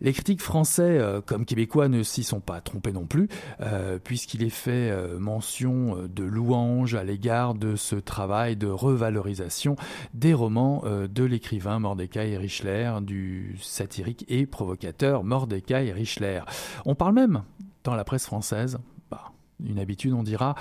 Les 0.00 0.12
critiques 0.12 0.42
français 0.42 0.98
euh, 0.98 1.20
comme 1.20 1.44
québécois 1.44 1.88
ne 1.88 2.02
s'y 2.02 2.24
sont 2.24 2.40
pas 2.40 2.60
trompés 2.60 2.92
non 2.92 3.06
plus, 3.06 3.28
euh, 3.60 3.98
puisqu'il 3.98 4.42
est 4.42 4.50
fait 4.50 4.90
euh, 4.90 5.18
mention 5.18 5.96
de 6.08 6.24
louange 6.24 6.94
à 6.94 7.04
l'égard 7.04 7.54
de 7.54 7.76
ce 7.76 7.96
travail 7.96 8.56
de 8.56 8.66
revalorisation 8.66 9.76
des 10.12 10.34
romans 10.34 10.82
de 10.84 11.24
l'écrivain 11.24 11.78
Mordecai 11.78 12.36
Richler, 12.36 12.92
du 13.02 13.56
satirique 13.60 14.24
et 14.28 14.46
provocateur 14.46 15.24
Mordecai 15.24 15.92
Richler. 15.92 16.40
On 16.84 16.94
parle 16.94 17.14
même, 17.14 17.42
dans 17.84 17.94
la 17.94 18.04
presse 18.04 18.26
française, 18.26 18.78
bah, 19.10 19.32
une 19.64 19.78
habitude 19.78 20.12
on 20.12 20.22
dira, 20.22 20.54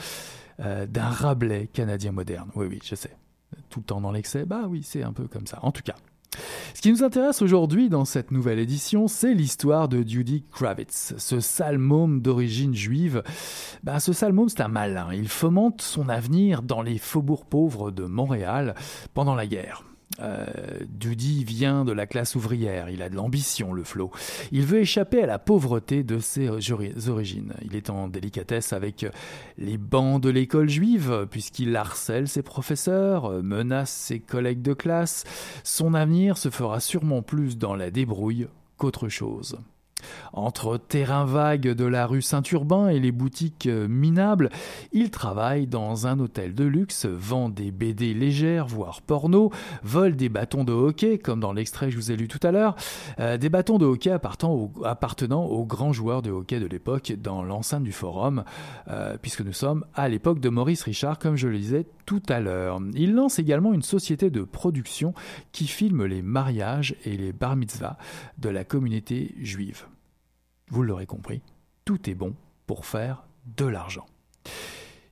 d'un 0.60 1.10
Rabelais 1.10 1.68
canadien 1.68 2.12
moderne. 2.12 2.50
Oui, 2.56 2.68
oui, 2.70 2.80
je 2.84 2.96
sais. 2.96 3.16
Tout 3.70 3.80
le 3.80 3.86
temps 3.86 4.02
dans 4.02 4.12
l'excès, 4.12 4.46
bah 4.46 4.66
oui, 4.68 4.84
c'est 4.84 5.04
un 5.04 5.14
peu 5.14 5.28
comme 5.28 5.48
ça. 5.48 5.60
En 5.62 5.72
tout 5.72 5.84
cas, 5.84 5.96
ce 6.74 6.82
qui 6.82 6.92
nous 6.92 7.04
intéresse 7.04 7.42
aujourd'hui 7.42 7.90
dans 7.90 8.06
cette 8.06 8.32
nouvelle 8.32 8.60
édition, 8.60 9.08
c'est 9.08 9.34
l'histoire 9.34 9.88
de 9.88 10.04
Judy 10.06 10.44
Kravitz, 10.52 11.14
ce 11.18 11.40
sale 11.40 11.80
d'origine 12.22 12.76
juive. 12.76 13.24
Ben, 13.84 14.00
ce 14.00 14.14
sale 14.14 14.34
c'est 14.48 14.62
un 14.62 14.68
malin. 14.68 15.08
Il 15.14 15.30
fomente 15.30 15.82
son 15.82 16.10
avenir 16.10 16.62
dans 16.62 16.82
les 16.82 16.98
faubourgs 16.98 17.46
pauvres 17.46 17.92
de 17.92 18.06
Montréal 18.06 18.76
pendant 19.14 19.36
la 19.36 19.48
guerre. 19.48 19.84
Euh, 20.20 20.46
Dudy 20.88 21.44
vient 21.44 21.86
de 21.86 21.92
la 21.92 22.06
classe 22.06 22.36
ouvrière, 22.36 22.90
il 22.90 23.02
a 23.02 23.10
de 23.10 23.16
l'ambition, 23.16 23.74
le 23.74 23.84
flot. 23.84 24.12
Il 24.52 24.66
veut 24.66 24.80
échapper 24.80 25.24
à 25.24 25.26
la 25.26 25.40
pauvreté 25.40 26.04
de 26.04 26.20
ses 26.20 26.50
origines. 26.50 27.54
Il 27.64 27.76
est 27.76 27.90
en 27.90 28.08
délicatesse 28.08 28.74
avec 28.74 29.06
les 29.58 29.78
bancs 29.78 30.22
de 30.22 30.30
l'école 30.30 30.70
juive, 30.70 31.28
puisqu'il 31.30 31.76
harcèle 31.76 32.28
ses 32.28 32.44
professeurs, 32.44 33.44
menace 33.44 33.92
ses 33.92 34.20
collègues 34.20 34.62
de 34.62 34.74
classe. 34.74 35.24
Son 35.64 35.94
avenir 35.94 36.38
se 36.38 36.50
fera 36.50 36.80
sûrement 36.80 37.22
plus 37.22 37.58
dans 37.58 37.76
la 37.76 37.92
débrouille 37.92 38.48
qu'autre 38.78 39.10
chose. 39.10 39.58
Entre 40.34 40.78
terrain 40.78 41.26
vague 41.26 41.68
de 41.68 41.86
la 41.86 42.06
rue 42.06 42.22
Saint-Urbain 42.22 42.90
et 42.90 43.00
les 43.00 43.12
boutiques 43.12 43.68
euh, 43.68 43.88
minables, 43.88 44.50
il 44.92 45.10
travaille 45.10 45.68
dans 45.68 46.08
un 46.08 46.20
hôtel 46.20 46.56
de 46.56 46.64
luxe, 46.64 47.06
vend 47.06 47.50
des 47.50 47.72
BD 47.72 48.14
légères, 48.14 48.68
voire 48.68 49.02
porno, 49.02 49.52
vole 49.84 50.16
des 50.16 50.30
bâtons 50.30 50.64
de 50.64 50.74
hockey, 50.74 51.18
comme 51.18 51.40
dans 51.40 51.54
l'extrait 51.54 51.88
que 51.88 51.92
je 51.92 51.98
vous 51.98 52.12
ai 52.12 52.16
lu 52.16 52.28
tout 52.28 52.40
à 52.44 52.52
l'heure, 52.52 52.76
euh, 53.20 53.38
des 53.38 53.50
bâtons 53.50 53.78
de 53.78 53.86
hockey 53.86 54.12
appartenant, 54.12 55.46
aux 55.46 55.66
grands 55.66 55.94
joueurs 55.94 56.22
de 56.22 56.32
hockey 56.32 56.60
de 56.60 56.68
l'époque 56.68 57.14
dans 57.22 57.44
l'enceinte 57.44 57.84
du 57.84 57.92
forum, 57.92 58.44
euh, 58.90 59.18
puisque 59.22 59.42
nous 59.42 59.54
sommes 59.54 59.86
à 59.94 60.10
l'époque 60.10 60.40
de 60.40 60.50
Maurice 60.50 60.84
Richard, 60.84 61.20
comme 61.20 61.36
je 61.36 61.48
le 61.48 61.58
disais 61.58 61.86
tout 62.06 62.24
à 62.30 62.40
l'heure. 62.40 62.80
Il 62.94 63.14
lance 63.14 63.40
également 63.40 63.74
une 63.74 63.82
société 63.82 64.30
de 64.30 64.44
production 64.44 65.14
qui 65.52 65.68
filme 65.68 66.06
les 66.06 66.22
mariages 66.22 66.96
et 67.06 67.18
les 67.18 67.34
bar 67.34 67.56
mitzvahs 67.56 67.98
de 68.38 68.50
la 68.50 68.64
communauté 68.64 69.36
juive. 69.40 69.86
Vous 70.74 70.82
l'aurez 70.82 71.06
compris, 71.06 71.44
tout 71.86 72.10
est 72.10 72.16
bon 72.16 72.34
pour 72.66 72.88
faire 72.88 73.28
de 73.58 73.66
l'argent. 73.66 74.08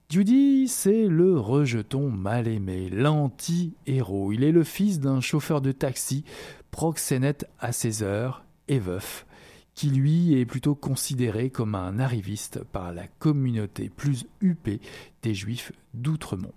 Judy, 0.09 0.67
c'est 0.67 1.05
le 1.05 1.37
rejeton 1.37 2.09
mal 2.09 2.47
aimé, 2.47 2.89
l'anti-héros. 2.89 4.31
Il 4.31 4.43
est 4.43 4.51
le 4.51 4.63
fils 4.63 4.99
d'un 4.99 5.21
chauffeur 5.21 5.61
de 5.61 5.71
taxi, 5.71 6.23
proxénète 6.71 7.47
à 7.59 7.73
ses 7.73 8.01
heures 8.01 8.43
et 8.69 8.79
veuf, 8.79 9.27
qui 9.75 9.91
lui 9.91 10.33
est 10.33 10.47
plutôt 10.47 10.73
considéré 10.73 11.51
comme 11.51 11.75
un 11.75 11.99
arriviste 11.99 12.63
par 12.63 12.91
la 12.91 13.05
communauté 13.19 13.89
plus 13.89 14.25
huppée 14.41 14.81
des 15.21 15.35
juifs 15.35 15.73
d'Outremont. 15.93 16.55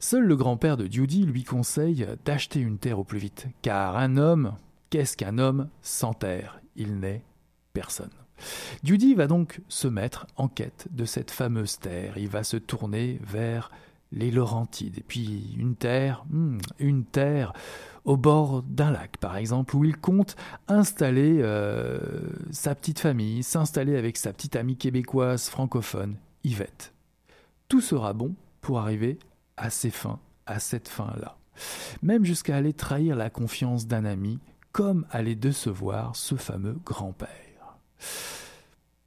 Seul 0.00 0.24
le 0.24 0.34
grand-père 0.34 0.76
de 0.76 0.90
Judy 0.90 1.24
lui 1.24 1.44
conseille 1.44 2.04
d'acheter 2.24 2.58
une 2.58 2.78
terre 2.78 2.98
au 2.98 3.04
plus 3.04 3.20
vite, 3.20 3.46
car 3.62 3.96
un 3.96 4.16
homme, 4.16 4.56
qu'est-ce 4.90 5.16
qu'un 5.16 5.38
homme 5.38 5.68
sans 5.82 6.14
terre? 6.14 6.60
Il 6.74 6.98
n'est 6.98 7.22
personne. 7.78 8.10
Judy 8.82 9.14
va 9.14 9.28
donc 9.28 9.60
se 9.68 9.86
mettre 9.86 10.26
en 10.36 10.48
quête 10.48 10.88
de 10.90 11.04
cette 11.04 11.30
fameuse 11.30 11.78
terre. 11.78 12.18
Il 12.18 12.28
va 12.28 12.42
se 12.42 12.56
tourner 12.56 13.20
vers 13.22 13.70
les 14.10 14.32
Laurentides. 14.32 14.98
Et 14.98 15.04
puis 15.06 15.54
une 15.56 15.76
terre, 15.76 16.24
hmm, 16.30 16.58
une 16.80 17.04
terre 17.04 17.52
au 18.04 18.16
bord 18.16 18.62
d'un 18.62 18.90
lac, 18.90 19.16
par 19.18 19.36
exemple, 19.36 19.76
où 19.76 19.84
il 19.84 19.96
compte 19.96 20.34
installer 20.66 21.38
euh, 21.40 22.00
sa 22.50 22.74
petite 22.74 22.98
famille, 22.98 23.44
s'installer 23.44 23.96
avec 23.96 24.16
sa 24.16 24.32
petite 24.32 24.56
amie 24.56 24.76
québécoise 24.76 25.48
francophone, 25.48 26.16
Yvette. 26.42 26.92
Tout 27.68 27.80
sera 27.80 28.12
bon 28.12 28.34
pour 28.60 28.80
arriver 28.80 29.18
à 29.56 29.70
ses 29.70 29.90
fins, 29.90 30.18
à 30.46 30.58
cette 30.58 30.88
fin-là. 30.88 31.36
Même 32.02 32.24
jusqu'à 32.24 32.56
aller 32.56 32.72
trahir 32.72 33.14
la 33.14 33.30
confiance 33.30 33.86
d'un 33.86 34.04
ami, 34.04 34.38
comme 34.72 35.06
aller 35.10 35.34
décevoir 35.34 36.16
ce 36.16 36.34
fameux 36.36 36.78
grand-père. 36.84 37.47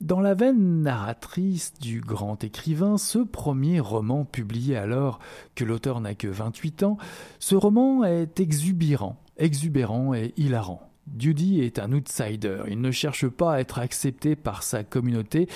Dans 0.01 0.19
la 0.19 0.33
veine 0.33 0.81
narratrice 0.81 1.73
du 1.79 2.01
grand 2.01 2.43
écrivain, 2.43 2.97
ce 2.97 3.19
premier 3.19 3.79
roman 3.79 4.25
publié 4.25 4.75
alors 4.75 5.19
que 5.53 5.63
l'auteur 5.63 6.01
n'a 6.01 6.15
que 6.15 6.27
28 6.27 6.83
ans, 6.83 6.97
ce 7.39 7.55
roman 7.55 8.03
est 8.03 8.39
exubérant, 8.39 9.21
exubérant 9.37 10.15
et 10.15 10.33
hilarant. 10.37 10.90
Judy 11.17 11.61
est 11.61 11.79
un 11.79 11.91
outsider, 11.91 12.63
il 12.67 12.81
ne 12.81 12.91
cherche 12.91 13.27
pas 13.27 13.53
à 13.53 13.59
être 13.59 13.79
accepté 13.79 14.35
par 14.35 14.63
sa 14.63 14.83
communauté, 14.83 15.47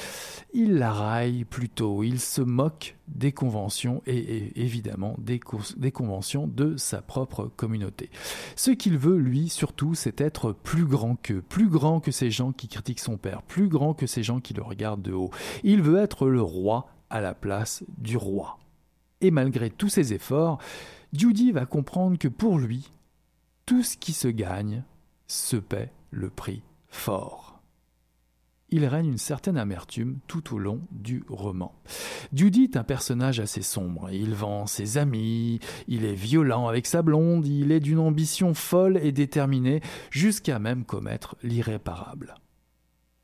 il 0.54 0.76
la 0.76 0.92
raille 0.92 1.46
plutôt, 1.46 2.04
il 2.04 2.20
se 2.20 2.42
moque 2.42 2.96
des 3.08 3.32
conventions 3.32 4.02
et, 4.08 4.52
évidemment 4.62 5.16
des, 5.20 5.40
des, 5.78 5.92
conventions 5.92 6.48
de 6.48 6.76
sa 6.78 7.02
propre 7.02 7.52
communauté. 7.56 8.10
Ce 8.56 8.72
qu'il 8.72 8.98
veut, 8.98 9.18
lui, 9.18 9.50
surtout, 9.50 9.96
c'est 9.96 10.22
être 10.22 10.52
plus 10.52 10.86
grand 10.86 11.16
qu'eux, 11.16 11.42
plus 11.42 11.68
grand 11.68 12.00
que 12.00 12.12
ces 12.12 12.32
gens 12.32 12.52
qui 12.52 12.68
critiquent 12.68 13.00
son 13.00 13.18
père, 13.18 13.42
plus 13.44 13.68
grand 13.68 13.94
que 13.94 14.08
ces 14.08 14.24
gens 14.24 14.40
qui 14.40 14.54
le 14.54 14.64
regardent 14.64 15.04
de 15.04 15.14
haut. 15.14 15.32
Il 15.64 15.82
veut 15.82 16.00
être 16.00 16.28
le 16.28 16.42
roi 16.42 16.88
à 17.10 17.22
la 17.22 17.34
place 17.34 17.84
du 17.98 18.18
roi. 18.18 18.58
Et 19.22 19.32
malgré 19.32 19.70
tous 19.70 19.90
ses 19.90 20.14
efforts, 20.14 20.60
Judy 21.14 21.52
va 21.52 21.66
comprendre 21.66 22.18
que 22.18 22.28
pour 22.28 22.60
lui, 22.60 22.92
tout 23.66 23.84
ce 23.84 23.98
qui 23.98 24.14
se 24.14 24.28
gagne 24.28 24.84
se 25.28 25.58
paie 25.58 25.92
le 26.12 26.30
prix 26.30 26.64
fort. 26.88 27.62
Il 28.70 28.86
règne 28.86 29.08
une 29.08 29.18
certaine 29.18 29.58
amertume 29.58 30.20
tout 30.28 30.56
au 30.56 30.58
long 30.58 30.82
du 30.92 31.24
roman. 31.30 31.76
Judy 32.34 32.64
est 32.64 32.78
un 32.78 32.84
personnage 32.84 33.40
assez 33.40 33.62
sombre. 33.62 34.10
Il 34.10 34.34
vend 34.34 34.66
ses 34.66 34.98
amis, 34.98 35.60
il 35.88 36.04
est 36.04 36.16
violent 36.16 36.68
avec 36.68 36.88
sa 36.88 37.02
blonde, 37.02 37.46
il 37.46 37.72
est 37.72 37.80
d'une 37.80 38.00
ambition 38.00 38.54
folle 38.54 38.98
et 38.98 39.12
déterminée, 39.12 39.82
jusqu'à 40.10 40.58
même 40.58 40.84
commettre 40.84 41.36
l'irréparable. 41.44 42.36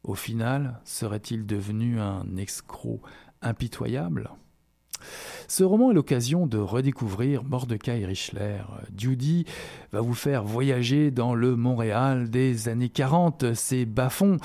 Au 0.03 0.15
final, 0.15 0.79
serait-il 0.83 1.45
devenu 1.45 1.99
un 1.99 2.37
escroc 2.37 3.01
impitoyable? 3.41 4.31
Ce 5.47 5.63
roman 5.63 5.91
est 5.91 5.93
l'occasion 5.93 6.47
de 6.47 6.57
redécouvrir 6.57 7.43
Mordecai 7.43 8.05
Richler. 8.05 8.61
Judy 8.97 9.45
va 9.91 10.01
vous 10.01 10.13
faire 10.13 10.43
voyager 10.43 11.11
dans 11.11 11.35
le 11.35 11.55
Montréal 11.55 12.29
des 12.29 12.69
années 12.69 12.89
40, 12.89 13.53
ces 13.53 13.85
bas-fonds, 13.85 14.37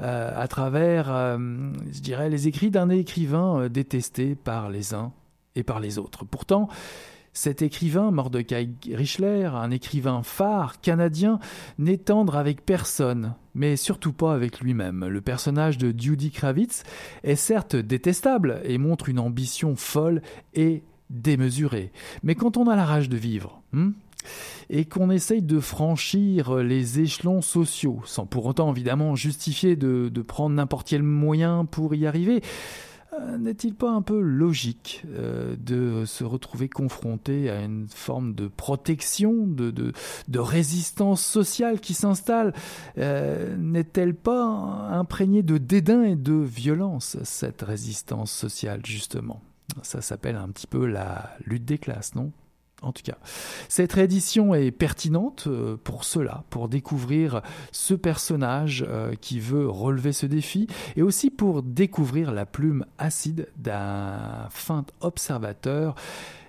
euh, 0.00 0.30
à 0.34 0.48
travers, 0.48 1.12
euh, 1.12 1.38
je 1.92 2.00
dirais, 2.00 2.30
les 2.30 2.48
écrits 2.48 2.70
d'un 2.70 2.88
écrivain 2.88 3.60
euh, 3.62 3.68
détesté 3.68 4.34
par 4.34 4.70
les 4.70 4.94
uns 4.94 5.12
et 5.54 5.62
par 5.62 5.80
les 5.80 5.98
autres. 5.98 6.24
Pourtant, 6.24 6.68
cet 7.32 7.62
écrivain, 7.62 8.10
Mordecai 8.10 8.68
Richler, 8.90 9.50
un 9.54 9.70
écrivain 9.70 10.22
phare 10.22 10.80
canadien, 10.80 11.38
n'est 11.78 11.98
tendre 11.98 12.36
avec 12.36 12.64
personne, 12.64 13.34
mais 13.54 13.76
surtout 13.76 14.12
pas 14.12 14.34
avec 14.34 14.60
lui-même. 14.60 15.06
Le 15.06 15.20
personnage 15.20 15.78
de 15.78 15.94
Judy 15.98 16.30
Kravitz 16.30 16.82
est 17.22 17.36
certes 17.36 17.76
détestable 17.76 18.60
et 18.64 18.78
montre 18.78 19.08
une 19.08 19.18
ambition 19.18 19.76
folle 19.76 20.22
et 20.54 20.82
démesurée. 21.08 21.92
Mais 22.22 22.34
quand 22.34 22.56
on 22.56 22.68
a 22.68 22.76
la 22.76 22.84
rage 22.84 23.08
de 23.08 23.16
vivre, 23.16 23.62
hmm, 23.72 23.92
et 24.70 24.84
qu'on 24.84 25.10
essaye 25.10 25.42
de 25.42 25.60
franchir 25.60 26.56
les 26.56 27.00
échelons 27.00 27.42
sociaux, 27.42 28.00
sans 28.04 28.26
pour 28.26 28.46
autant 28.46 28.72
évidemment 28.72 29.16
justifier 29.16 29.76
de, 29.76 30.10
prendre 30.22 30.54
n'importe 30.54 30.88
quel 30.88 31.02
moyen 31.02 31.64
pour 31.64 31.94
y 31.94 32.06
arriver, 32.06 32.42
n'est-il 33.38 33.74
pas 33.74 33.90
un 33.90 34.02
peu 34.02 34.20
logique 34.20 35.04
euh, 35.10 35.56
de 35.58 36.04
se 36.06 36.24
retrouver 36.24 36.68
confronté 36.68 37.50
à 37.50 37.62
une 37.62 37.86
forme 37.88 38.34
de 38.34 38.48
protection, 38.48 39.46
de, 39.46 39.70
de, 39.70 40.38
résistance 40.38 41.22
sociale 41.22 41.80
qui 41.80 41.94
s'installe 41.94 42.52
euh, 42.98 43.56
N'est-elle 43.56 44.14
pas 44.14 44.44
imprégnée 44.44 45.42
de 45.42 45.58
dédain 45.58 46.02
et 46.02 46.16
de 46.16 46.34
violence, 46.34 47.16
cette 47.24 47.62
résistance 47.62 48.30
sociale, 48.32 48.84
justement? 48.84 49.42
Ça 49.82 50.00
s'appelle 50.02 50.36
un 50.36 50.48
petit 50.48 50.66
peu 50.66 50.86
la 50.86 51.36
lutte 51.44 51.64
des 51.64 51.78
classes, 51.78 52.14
non? 52.14 52.32
En 52.82 52.92
tout 52.92 53.02
cas. 53.02 53.18
Cette 53.68 53.92
réédition 53.92 54.54
est 54.54 54.70
pertinente 54.70 55.44
euh, 55.46 55.76
pour 55.82 56.04
cela, 56.04 56.44
pour 56.50 56.68
découvrir 56.68 57.42
ce 57.70 57.94
personnage 57.94 58.84
euh, 58.88 59.14
qui 59.20 59.40
veut 59.40 59.68
relever 59.68 60.12
ce 60.12 60.26
défi, 60.26 60.66
et 60.96 61.02
aussi 61.02 61.30
pour 61.30 61.62
découvrir 61.62 62.32
la 62.32 62.46
plume 62.46 62.84
acide 62.98 63.48
d'un 63.56 64.48
fin 64.50 64.84
observateur 65.00 65.94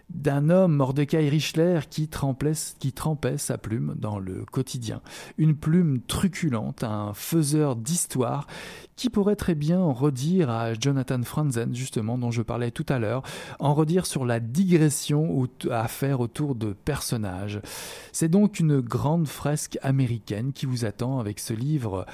d'un 0.10 0.50
homme, 0.50 0.76
Mordecai 0.76 1.30
Richler, 1.30 1.82
qui 1.90 2.08
trempait, 2.08 2.54
qui 2.80 2.94
sa 3.38 3.58
plume 3.58 3.96
dans 3.98 4.20
le 4.20 4.46
quotidien. 4.46 5.02
Une 5.38 5.56
plume 5.56 6.02
truculente, 6.08 6.84
un 6.84 7.14
faiseur 7.14 7.76
d'histoire, 7.76 8.48
qui 8.96 9.10
pourrait 9.10 9.36
très 9.36 9.56
bien 9.56 9.80
en 9.80 9.94
redire 9.94 10.50
à 10.50 10.74
Jonathan 10.74 11.22
Franzen, 11.24 11.74
justement, 11.74 12.18
dont 12.18 12.32
je 12.32 12.42
parlais 12.42 12.72
tout 12.72 12.86
à 12.90 13.00
l'heure, 13.00 13.24
en 13.60 13.74
redire 13.74 14.06
sur 14.06 14.26
la 14.26 14.40
digression 14.40 15.48
à 15.72 15.88
faire 15.88 16.20
autour 16.20 16.56
de 16.56 16.74
personnages. 16.74 17.60
C'est 18.12 18.30
donc 18.30 18.60
une 18.60 18.82
grande 18.82 19.28
fresque 19.28 19.78
américaine 19.82 20.54
qui 20.54 20.66
vous 20.66 20.86
attend 20.86 21.20
avec 21.20 21.40
ce 21.40 21.54
livre 21.54 22.06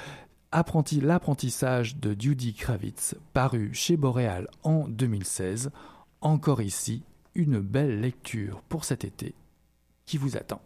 Apprenti 0.51 0.99
l'apprentissage 0.99 1.97
de 1.97 2.15
Judy 2.17 2.55
Kravitz, 2.55 3.13
paru 3.33 3.69
chez 3.73 3.97
Boréal 3.97 4.47
en 4.63 4.87
2016. 4.87 5.69
Encore 6.21 6.63
ici, 6.63 7.03
une 7.39 7.59
belle 7.59 8.01
lecture 8.01 8.61
pour 8.67 8.83
cet 8.83 9.05
été 9.05 9.33
qui 10.05 10.17
vous 10.17 10.35
attend. 10.35 10.61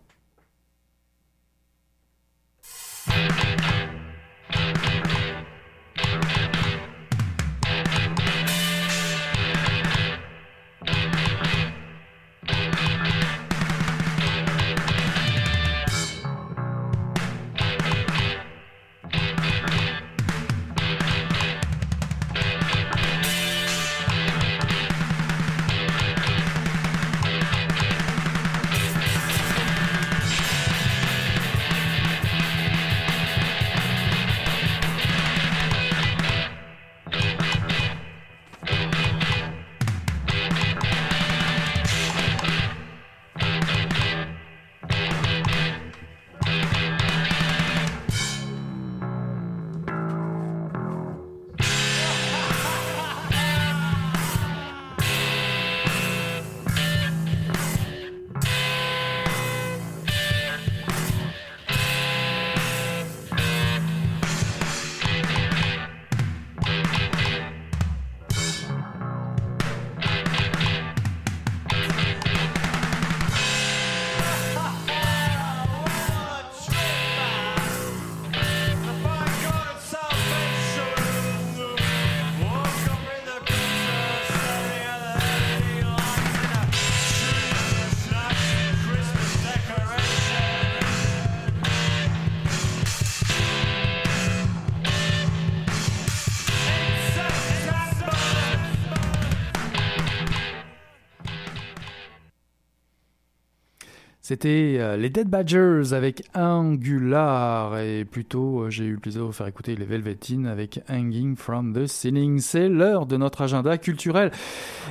C'était 104.34 104.78
euh, 104.80 104.98
les 104.98 105.12
Dead 105.12 105.28
Badgers 105.30 105.94
avec 105.94 106.24
Angular 106.34 107.78
et 107.78 108.04
plutôt 108.04 108.62
euh, 108.62 108.72
j'ai 108.72 108.86
eu 108.86 108.94
le 108.94 108.98
plaisir 108.98 109.22
de 109.22 109.28
vous 109.28 109.32
faire 109.32 109.46
écouter 109.46 109.76
les 109.76 109.86
Velvetines 109.86 110.48
avec 110.48 110.80
Hanging 110.90 111.36
from 111.36 111.72
the 111.72 111.86
Ceiling. 111.86 112.40
C'est 112.40 112.68
l'heure 112.68 113.06
de 113.06 113.16
notre 113.16 113.44
agenda 113.44 113.78
culturel 113.78 114.32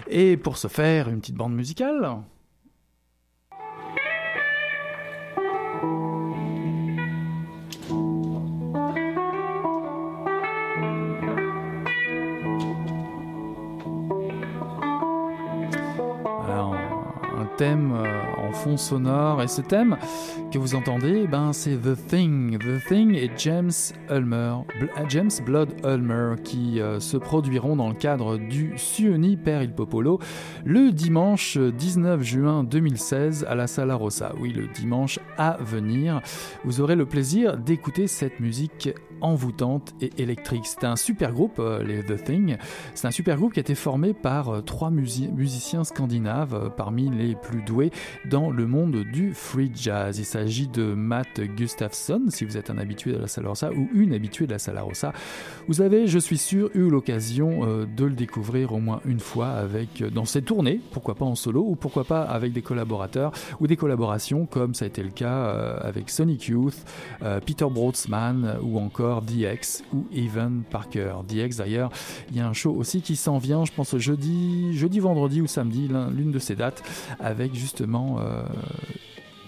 et 0.08 0.36
pour 0.36 0.58
ce 0.58 0.68
faire 0.68 1.08
une 1.08 1.18
petite 1.18 1.34
bande 1.34 1.56
musicale. 1.56 2.22
thème 17.56 17.92
euh, 17.94 18.41
fond 18.52 18.76
sonore. 18.76 19.42
Et 19.42 19.48
ce 19.48 19.60
thème 19.60 19.96
que 20.52 20.58
vous 20.58 20.74
entendez, 20.74 21.26
ben, 21.26 21.52
c'est 21.52 21.76
The 21.76 21.96
Thing. 22.08 22.58
The 22.58 22.86
Thing 22.86 23.14
et 23.14 23.30
James 23.36 23.70
Ulmer, 24.10 24.56
James 25.08 25.30
Blood 25.44 25.70
Ulmer, 25.84 26.34
qui 26.42 26.80
euh, 26.80 27.00
se 27.00 27.16
produiront 27.16 27.76
dans 27.76 27.88
le 27.88 27.94
cadre 27.94 28.36
du 28.36 28.72
Suoni 28.76 29.36
per 29.36 29.60
il 29.62 29.72
Popolo 29.72 30.18
le 30.64 30.90
dimanche 30.90 31.56
19 31.56 32.22
juin 32.22 32.64
2016 32.64 33.46
à 33.48 33.54
la 33.54 33.66
Sala 33.66 33.94
Rossa. 33.94 34.32
Oui, 34.40 34.52
le 34.52 34.66
dimanche 34.68 35.18
à 35.38 35.56
venir. 35.60 36.20
Vous 36.64 36.80
aurez 36.80 36.96
le 36.96 37.06
plaisir 37.06 37.56
d'écouter 37.56 38.06
cette 38.06 38.40
musique 38.40 38.90
envoûtante 39.20 39.94
et 40.00 40.10
électrique. 40.18 40.64
C'est 40.66 40.84
un 40.84 40.96
super 40.96 41.32
groupe, 41.32 41.58
euh, 41.58 41.82
les 41.82 42.02
The 42.02 42.22
Thing. 42.24 42.56
C'est 42.94 43.06
un 43.06 43.12
super 43.12 43.36
groupe 43.36 43.52
qui 43.52 43.60
a 43.60 43.62
été 43.62 43.74
formé 43.74 44.12
par 44.14 44.64
trois 44.64 44.90
musiciens 44.90 45.84
scandinaves 45.84 46.72
parmi 46.76 47.08
les 47.10 47.34
plus 47.34 47.62
doués 47.62 47.90
dans 48.28 48.41
le 48.50 48.66
monde 48.66 49.04
du 49.04 49.34
free 49.34 49.70
jazz. 49.74 50.18
Il 50.18 50.24
s'agit 50.24 50.68
de 50.68 50.94
Matt 50.94 51.40
Gustafsson, 51.40 52.22
si 52.28 52.44
vous 52.44 52.56
êtes 52.56 52.70
un 52.70 52.78
habitué 52.78 53.12
de 53.12 53.18
la 53.18 53.28
Sala 53.28 53.48
Rossa 53.48 53.70
ou 53.72 53.88
une 53.94 54.12
habituée 54.12 54.46
de 54.46 54.52
la 54.52 54.58
Sala 54.58 54.82
Rossa. 54.82 55.12
Vous 55.68 55.80
avez, 55.80 56.06
je 56.06 56.18
suis 56.18 56.38
sûr, 56.38 56.70
eu 56.74 56.88
l'occasion 56.88 57.60
euh, 57.62 57.86
de 57.86 58.04
le 58.04 58.14
découvrir 58.14 58.72
au 58.72 58.78
moins 58.78 59.00
une 59.04 59.20
fois 59.20 59.48
avec, 59.48 60.02
euh, 60.02 60.10
dans 60.10 60.24
ses 60.24 60.42
tournées, 60.42 60.80
pourquoi 60.90 61.14
pas 61.14 61.24
en 61.24 61.34
solo 61.34 61.64
ou 61.66 61.76
pourquoi 61.76 62.04
pas 62.04 62.22
avec 62.22 62.52
des 62.52 62.62
collaborateurs 62.62 63.32
ou 63.60 63.66
des 63.66 63.76
collaborations 63.76 64.46
comme 64.46 64.74
ça 64.74 64.84
a 64.84 64.88
été 64.88 65.02
le 65.02 65.10
cas 65.10 65.46
euh, 65.46 65.78
avec 65.80 66.10
Sonic 66.10 66.46
Youth, 66.46 66.84
Peter 67.46 67.66
Broadsman 67.70 68.58
ou 68.62 68.78
encore 68.78 69.22
DX 69.22 69.84
ou 69.92 70.06
Evan 70.12 70.62
Parker. 70.68 71.14
DX 71.28 71.56
d'ailleurs, 71.58 71.90
il 72.30 72.36
y 72.36 72.40
a 72.40 72.48
un 72.48 72.52
show 72.52 72.72
aussi 72.72 73.00
qui 73.00 73.16
s'en 73.16 73.38
vient, 73.38 73.64
je 73.64 73.72
pense 73.72 73.96
jeudi, 73.96 74.76
jeudi, 74.76 75.00
vendredi 75.00 75.40
ou 75.40 75.46
samedi, 75.46 75.88
l'une 76.14 76.32
de 76.32 76.38
ces 76.38 76.56
dates, 76.56 76.82
avec 77.20 77.54
justement 77.54 78.18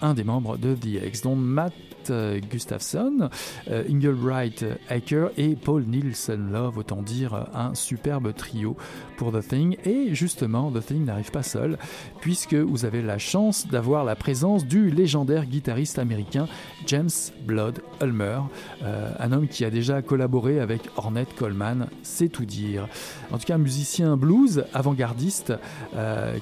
un 0.01 0.13
des 0.13 0.23
membres 0.23 0.57
de 0.57 0.75
The 0.75 1.05
X, 1.07 1.21
dont 1.21 1.35
Matt 1.35 1.73
euh, 2.09 2.39
Gustafsson, 2.39 3.29
euh, 3.69 3.83
Inglebright 3.89 4.65
Aker 4.89 5.29
et 5.37 5.55
Paul 5.55 5.83
Nielsen 5.83 6.51
Love, 6.51 6.77
autant 6.77 7.01
dire 7.01 7.47
un 7.53 7.73
superbe 7.75 8.33
trio 8.33 8.75
pour 9.17 9.31
The 9.31 9.47
Thing. 9.47 9.77
Et 9.85 10.13
justement, 10.13 10.71
The 10.71 10.85
Thing 10.85 11.05
n'arrive 11.05 11.31
pas 11.31 11.43
seul, 11.43 11.77
puisque 12.21 12.53
vous 12.53 12.85
avez 12.85 13.01
la 13.01 13.17
chance 13.17 13.67
d'avoir 13.67 14.03
la 14.03 14.15
présence 14.15 14.65
du 14.65 14.89
légendaire 14.89 15.45
guitariste 15.45 15.99
américain 15.99 16.47
James 16.87 17.09
Blood 17.45 17.81
Ulmer, 18.01 18.39
euh, 18.83 19.11
un 19.19 19.31
homme 19.31 19.47
qui 19.47 19.65
a 19.65 19.69
déjà 19.69 20.01
collaboré 20.01 20.59
avec 20.59 20.81
Ornette 20.97 21.35
Coleman, 21.35 21.87
c'est 22.03 22.29
tout 22.29 22.45
dire. 22.45 22.87
En 23.31 23.37
tout 23.37 23.45
cas, 23.45 23.55
un 23.55 23.59
musicien 23.59 24.17
blues 24.17 24.65
avant-gardiste 24.73 25.53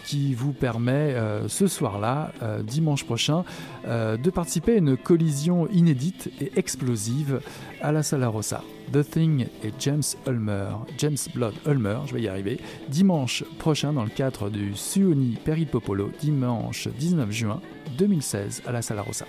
qui 0.06 0.34
vous 0.34 0.52
permet 0.52 1.16
ce 1.48 1.68
soir-là, 1.68 2.32
dimanche 2.64 3.04
prochain, 3.06 3.44
de 3.86 4.30
participer 4.30 4.74
à 4.74 4.78
une 4.78 4.98
collision 4.98 5.53
inédite 5.72 6.30
et 6.42 6.52
explosive 6.56 7.42
à 7.82 7.92
la 7.92 8.04
Sala 8.04 8.28
Rossa. 8.28 8.64
The 8.92 9.10
Thing 9.10 9.48
et 9.64 9.72
James 9.80 10.04
Ulmer, 10.28 10.68
James 10.98 11.18
Blood 11.34 11.54
Ulmer, 11.66 12.00
je 12.06 12.14
vais 12.14 12.22
y 12.22 12.28
arriver, 12.28 12.60
dimanche 12.90 13.44
prochain 13.60 13.94
dans 13.94 14.04
le 14.04 14.10
cadre 14.10 14.50
du 14.50 14.76
Suoni 14.76 15.38
Peripopolo, 15.44 16.12
dimanche 16.20 16.88
19 16.88 17.32
juin 17.32 17.62
2016 17.98 18.64
à 18.66 18.72
la 18.72 18.82
Sala 18.82 19.02
Rossa. 19.02 19.26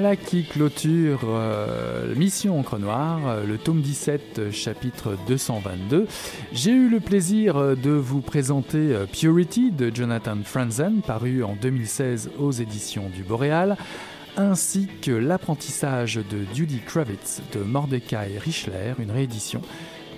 Voilà 0.00 0.14
qui 0.14 0.44
clôture 0.44 1.22
euh, 1.24 2.14
Mission 2.14 2.60
Encre 2.60 2.78
Noire, 2.78 3.18
euh, 3.26 3.44
le 3.44 3.58
tome 3.58 3.80
17, 3.80 4.52
chapitre 4.52 5.16
222. 5.26 6.06
J'ai 6.52 6.70
eu 6.70 6.88
le 6.88 7.00
plaisir 7.00 7.56
euh, 7.56 7.74
de 7.74 7.90
vous 7.90 8.20
présenter 8.20 8.94
Purity 9.12 9.72
de 9.72 9.90
Jonathan 9.92 10.36
Franzen, 10.44 11.00
paru 11.04 11.42
en 11.42 11.56
2016 11.60 12.30
aux 12.38 12.52
éditions 12.52 13.10
du 13.12 13.24
Boréal, 13.24 13.76
ainsi 14.36 14.86
que 15.02 15.10
L'apprentissage 15.10 16.14
de 16.14 16.44
Judy 16.54 16.78
Kravitz 16.78 17.42
de 17.52 17.58
Mordecai 17.64 18.38
Richler, 18.38 18.94
une 19.00 19.10
réédition, 19.10 19.62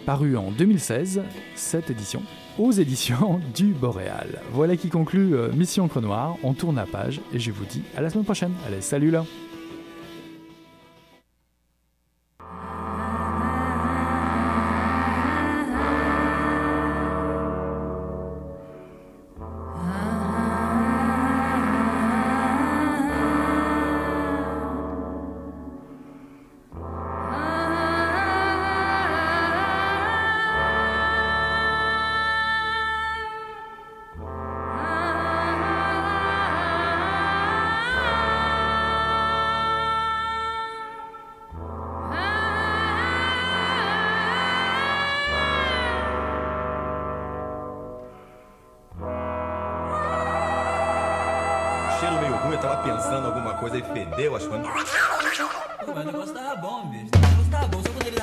parue 0.05 0.37
en 0.37 0.51
2016, 0.51 1.23
cette 1.55 1.89
édition, 1.89 2.21
aux 2.59 2.71
éditions 2.71 3.41
du 3.57 3.69
Boréal. 3.69 4.43
Voilà 4.53 4.77
qui 4.77 4.91
conclut 4.91 5.35
Mission 5.55 5.85
Encre 5.85 6.03
Noire. 6.03 6.37
On 6.43 6.53
tourne 6.53 6.77
la 6.77 6.85
page 6.85 7.23
et 7.33 7.39
je 7.39 7.51
vous 7.51 7.65
dis 7.65 7.83
à 7.97 8.03
la 8.03 8.11
semaine 8.11 8.27
prochaine. 8.27 8.53
Allez, 8.67 8.83
salut 8.83 9.11
là! 9.11 9.25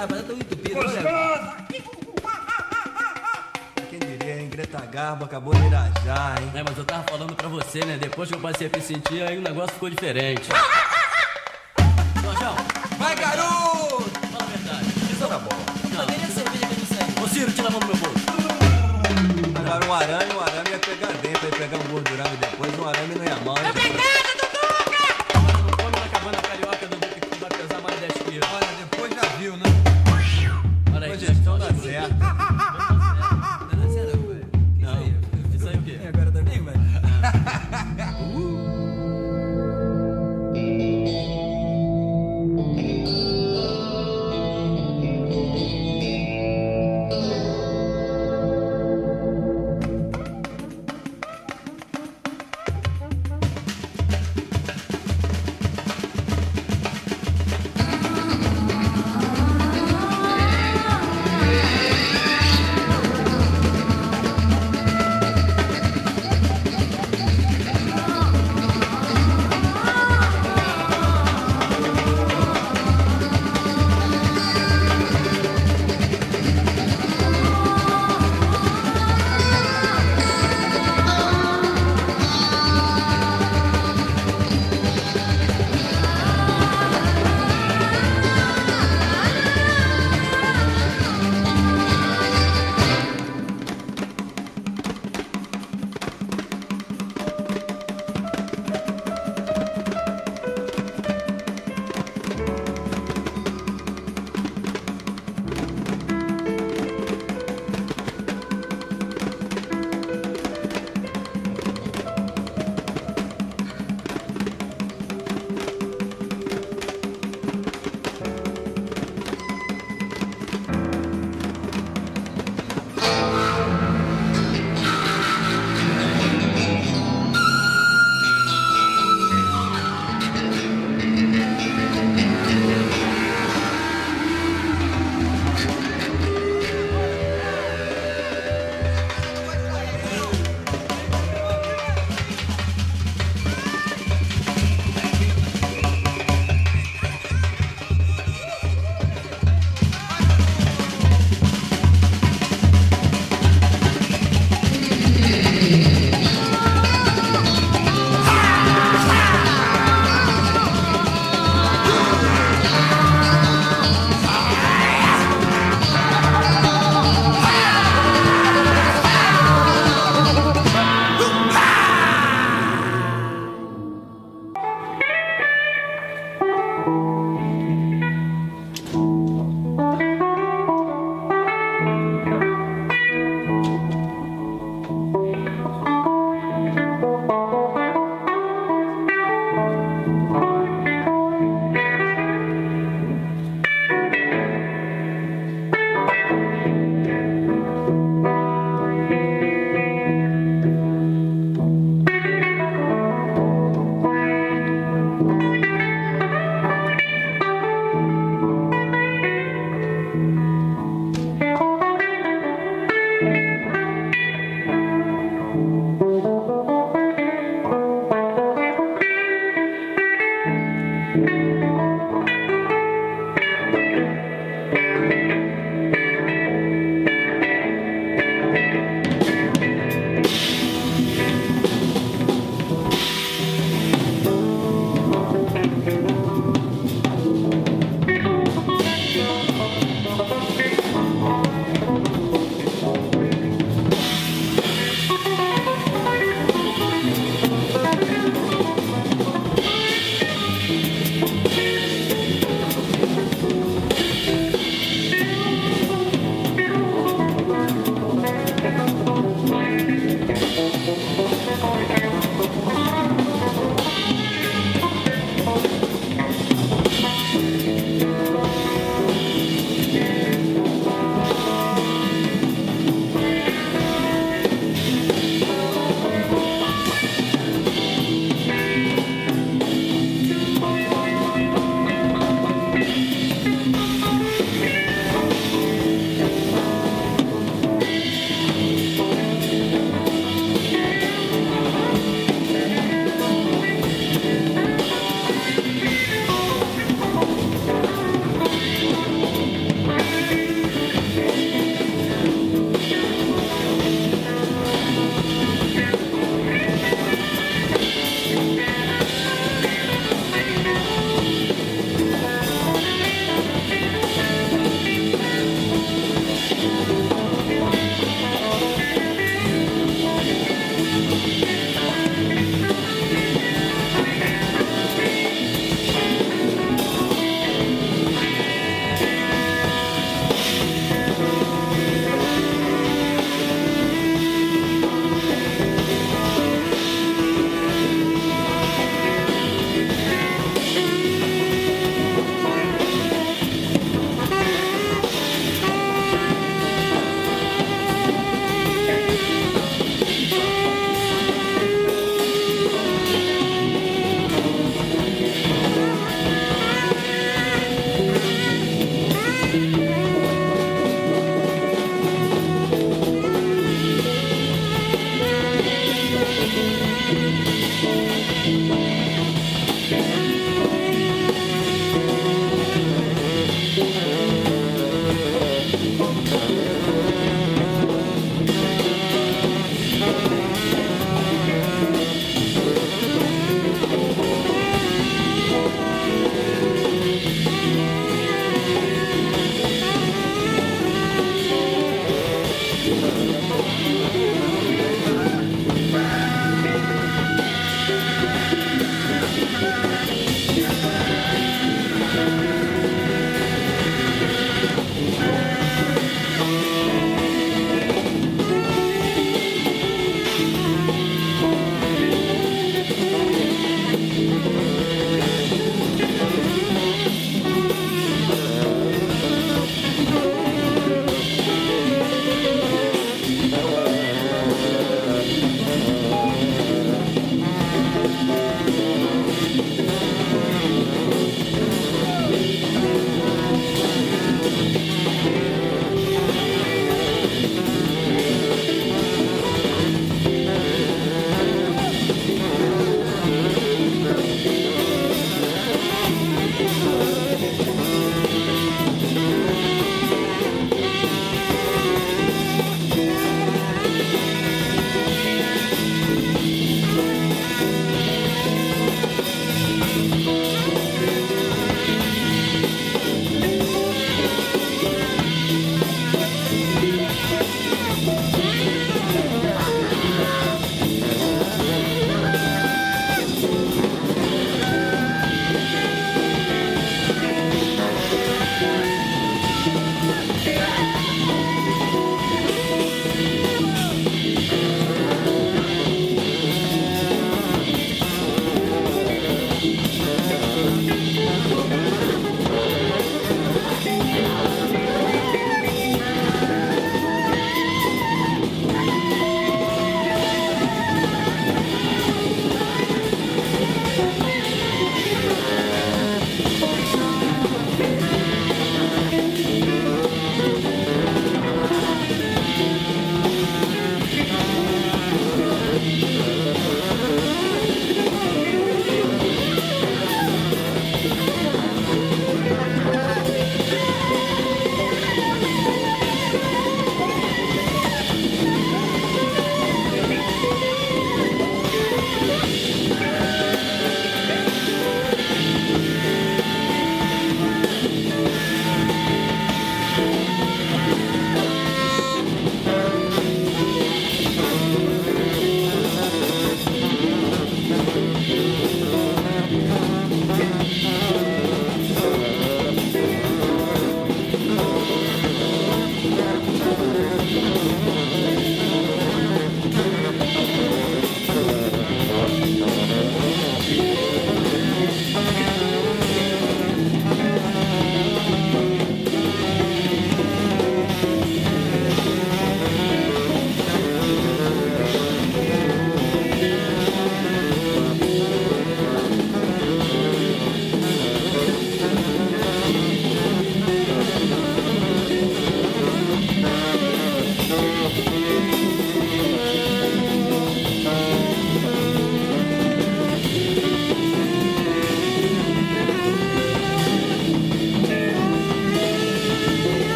Fazendo 0.00 0.26
tão 0.26 0.36
entupido. 0.36 0.74
Gostoso! 0.74 1.56
Quem 3.90 3.98
diria, 3.98 4.40
hein? 4.40 4.48
Greta 4.48 4.80
Garbo 4.86 5.24
acabou 5.24 5.54
de 5.54 5.64
irajar, 5.66 6.42
hein? 6.42 6.50
É, 6.54 6.62
mas 6.62 6.76
eu 6.76 6.84
tava 6.84 7.04
falando 7.04 7.34
pra 7.34 7.48
você, 7.48 7.84
né? 7.84 7.96
Depois 7.98 8.28
que 8.28 8.34
eu 8.34 8.40
passei 8.40 8.70
a 8.72 8.76
me 8.76 8.82
sentir, 8.82 9.22
aí 9.22 9.38
o 9.38 9.42
negócio 9.42 9.72
ficou 9.74 9.88
diferente. 9.90 10.48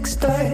six 0.00 0.14
thirty. 0.14 0.49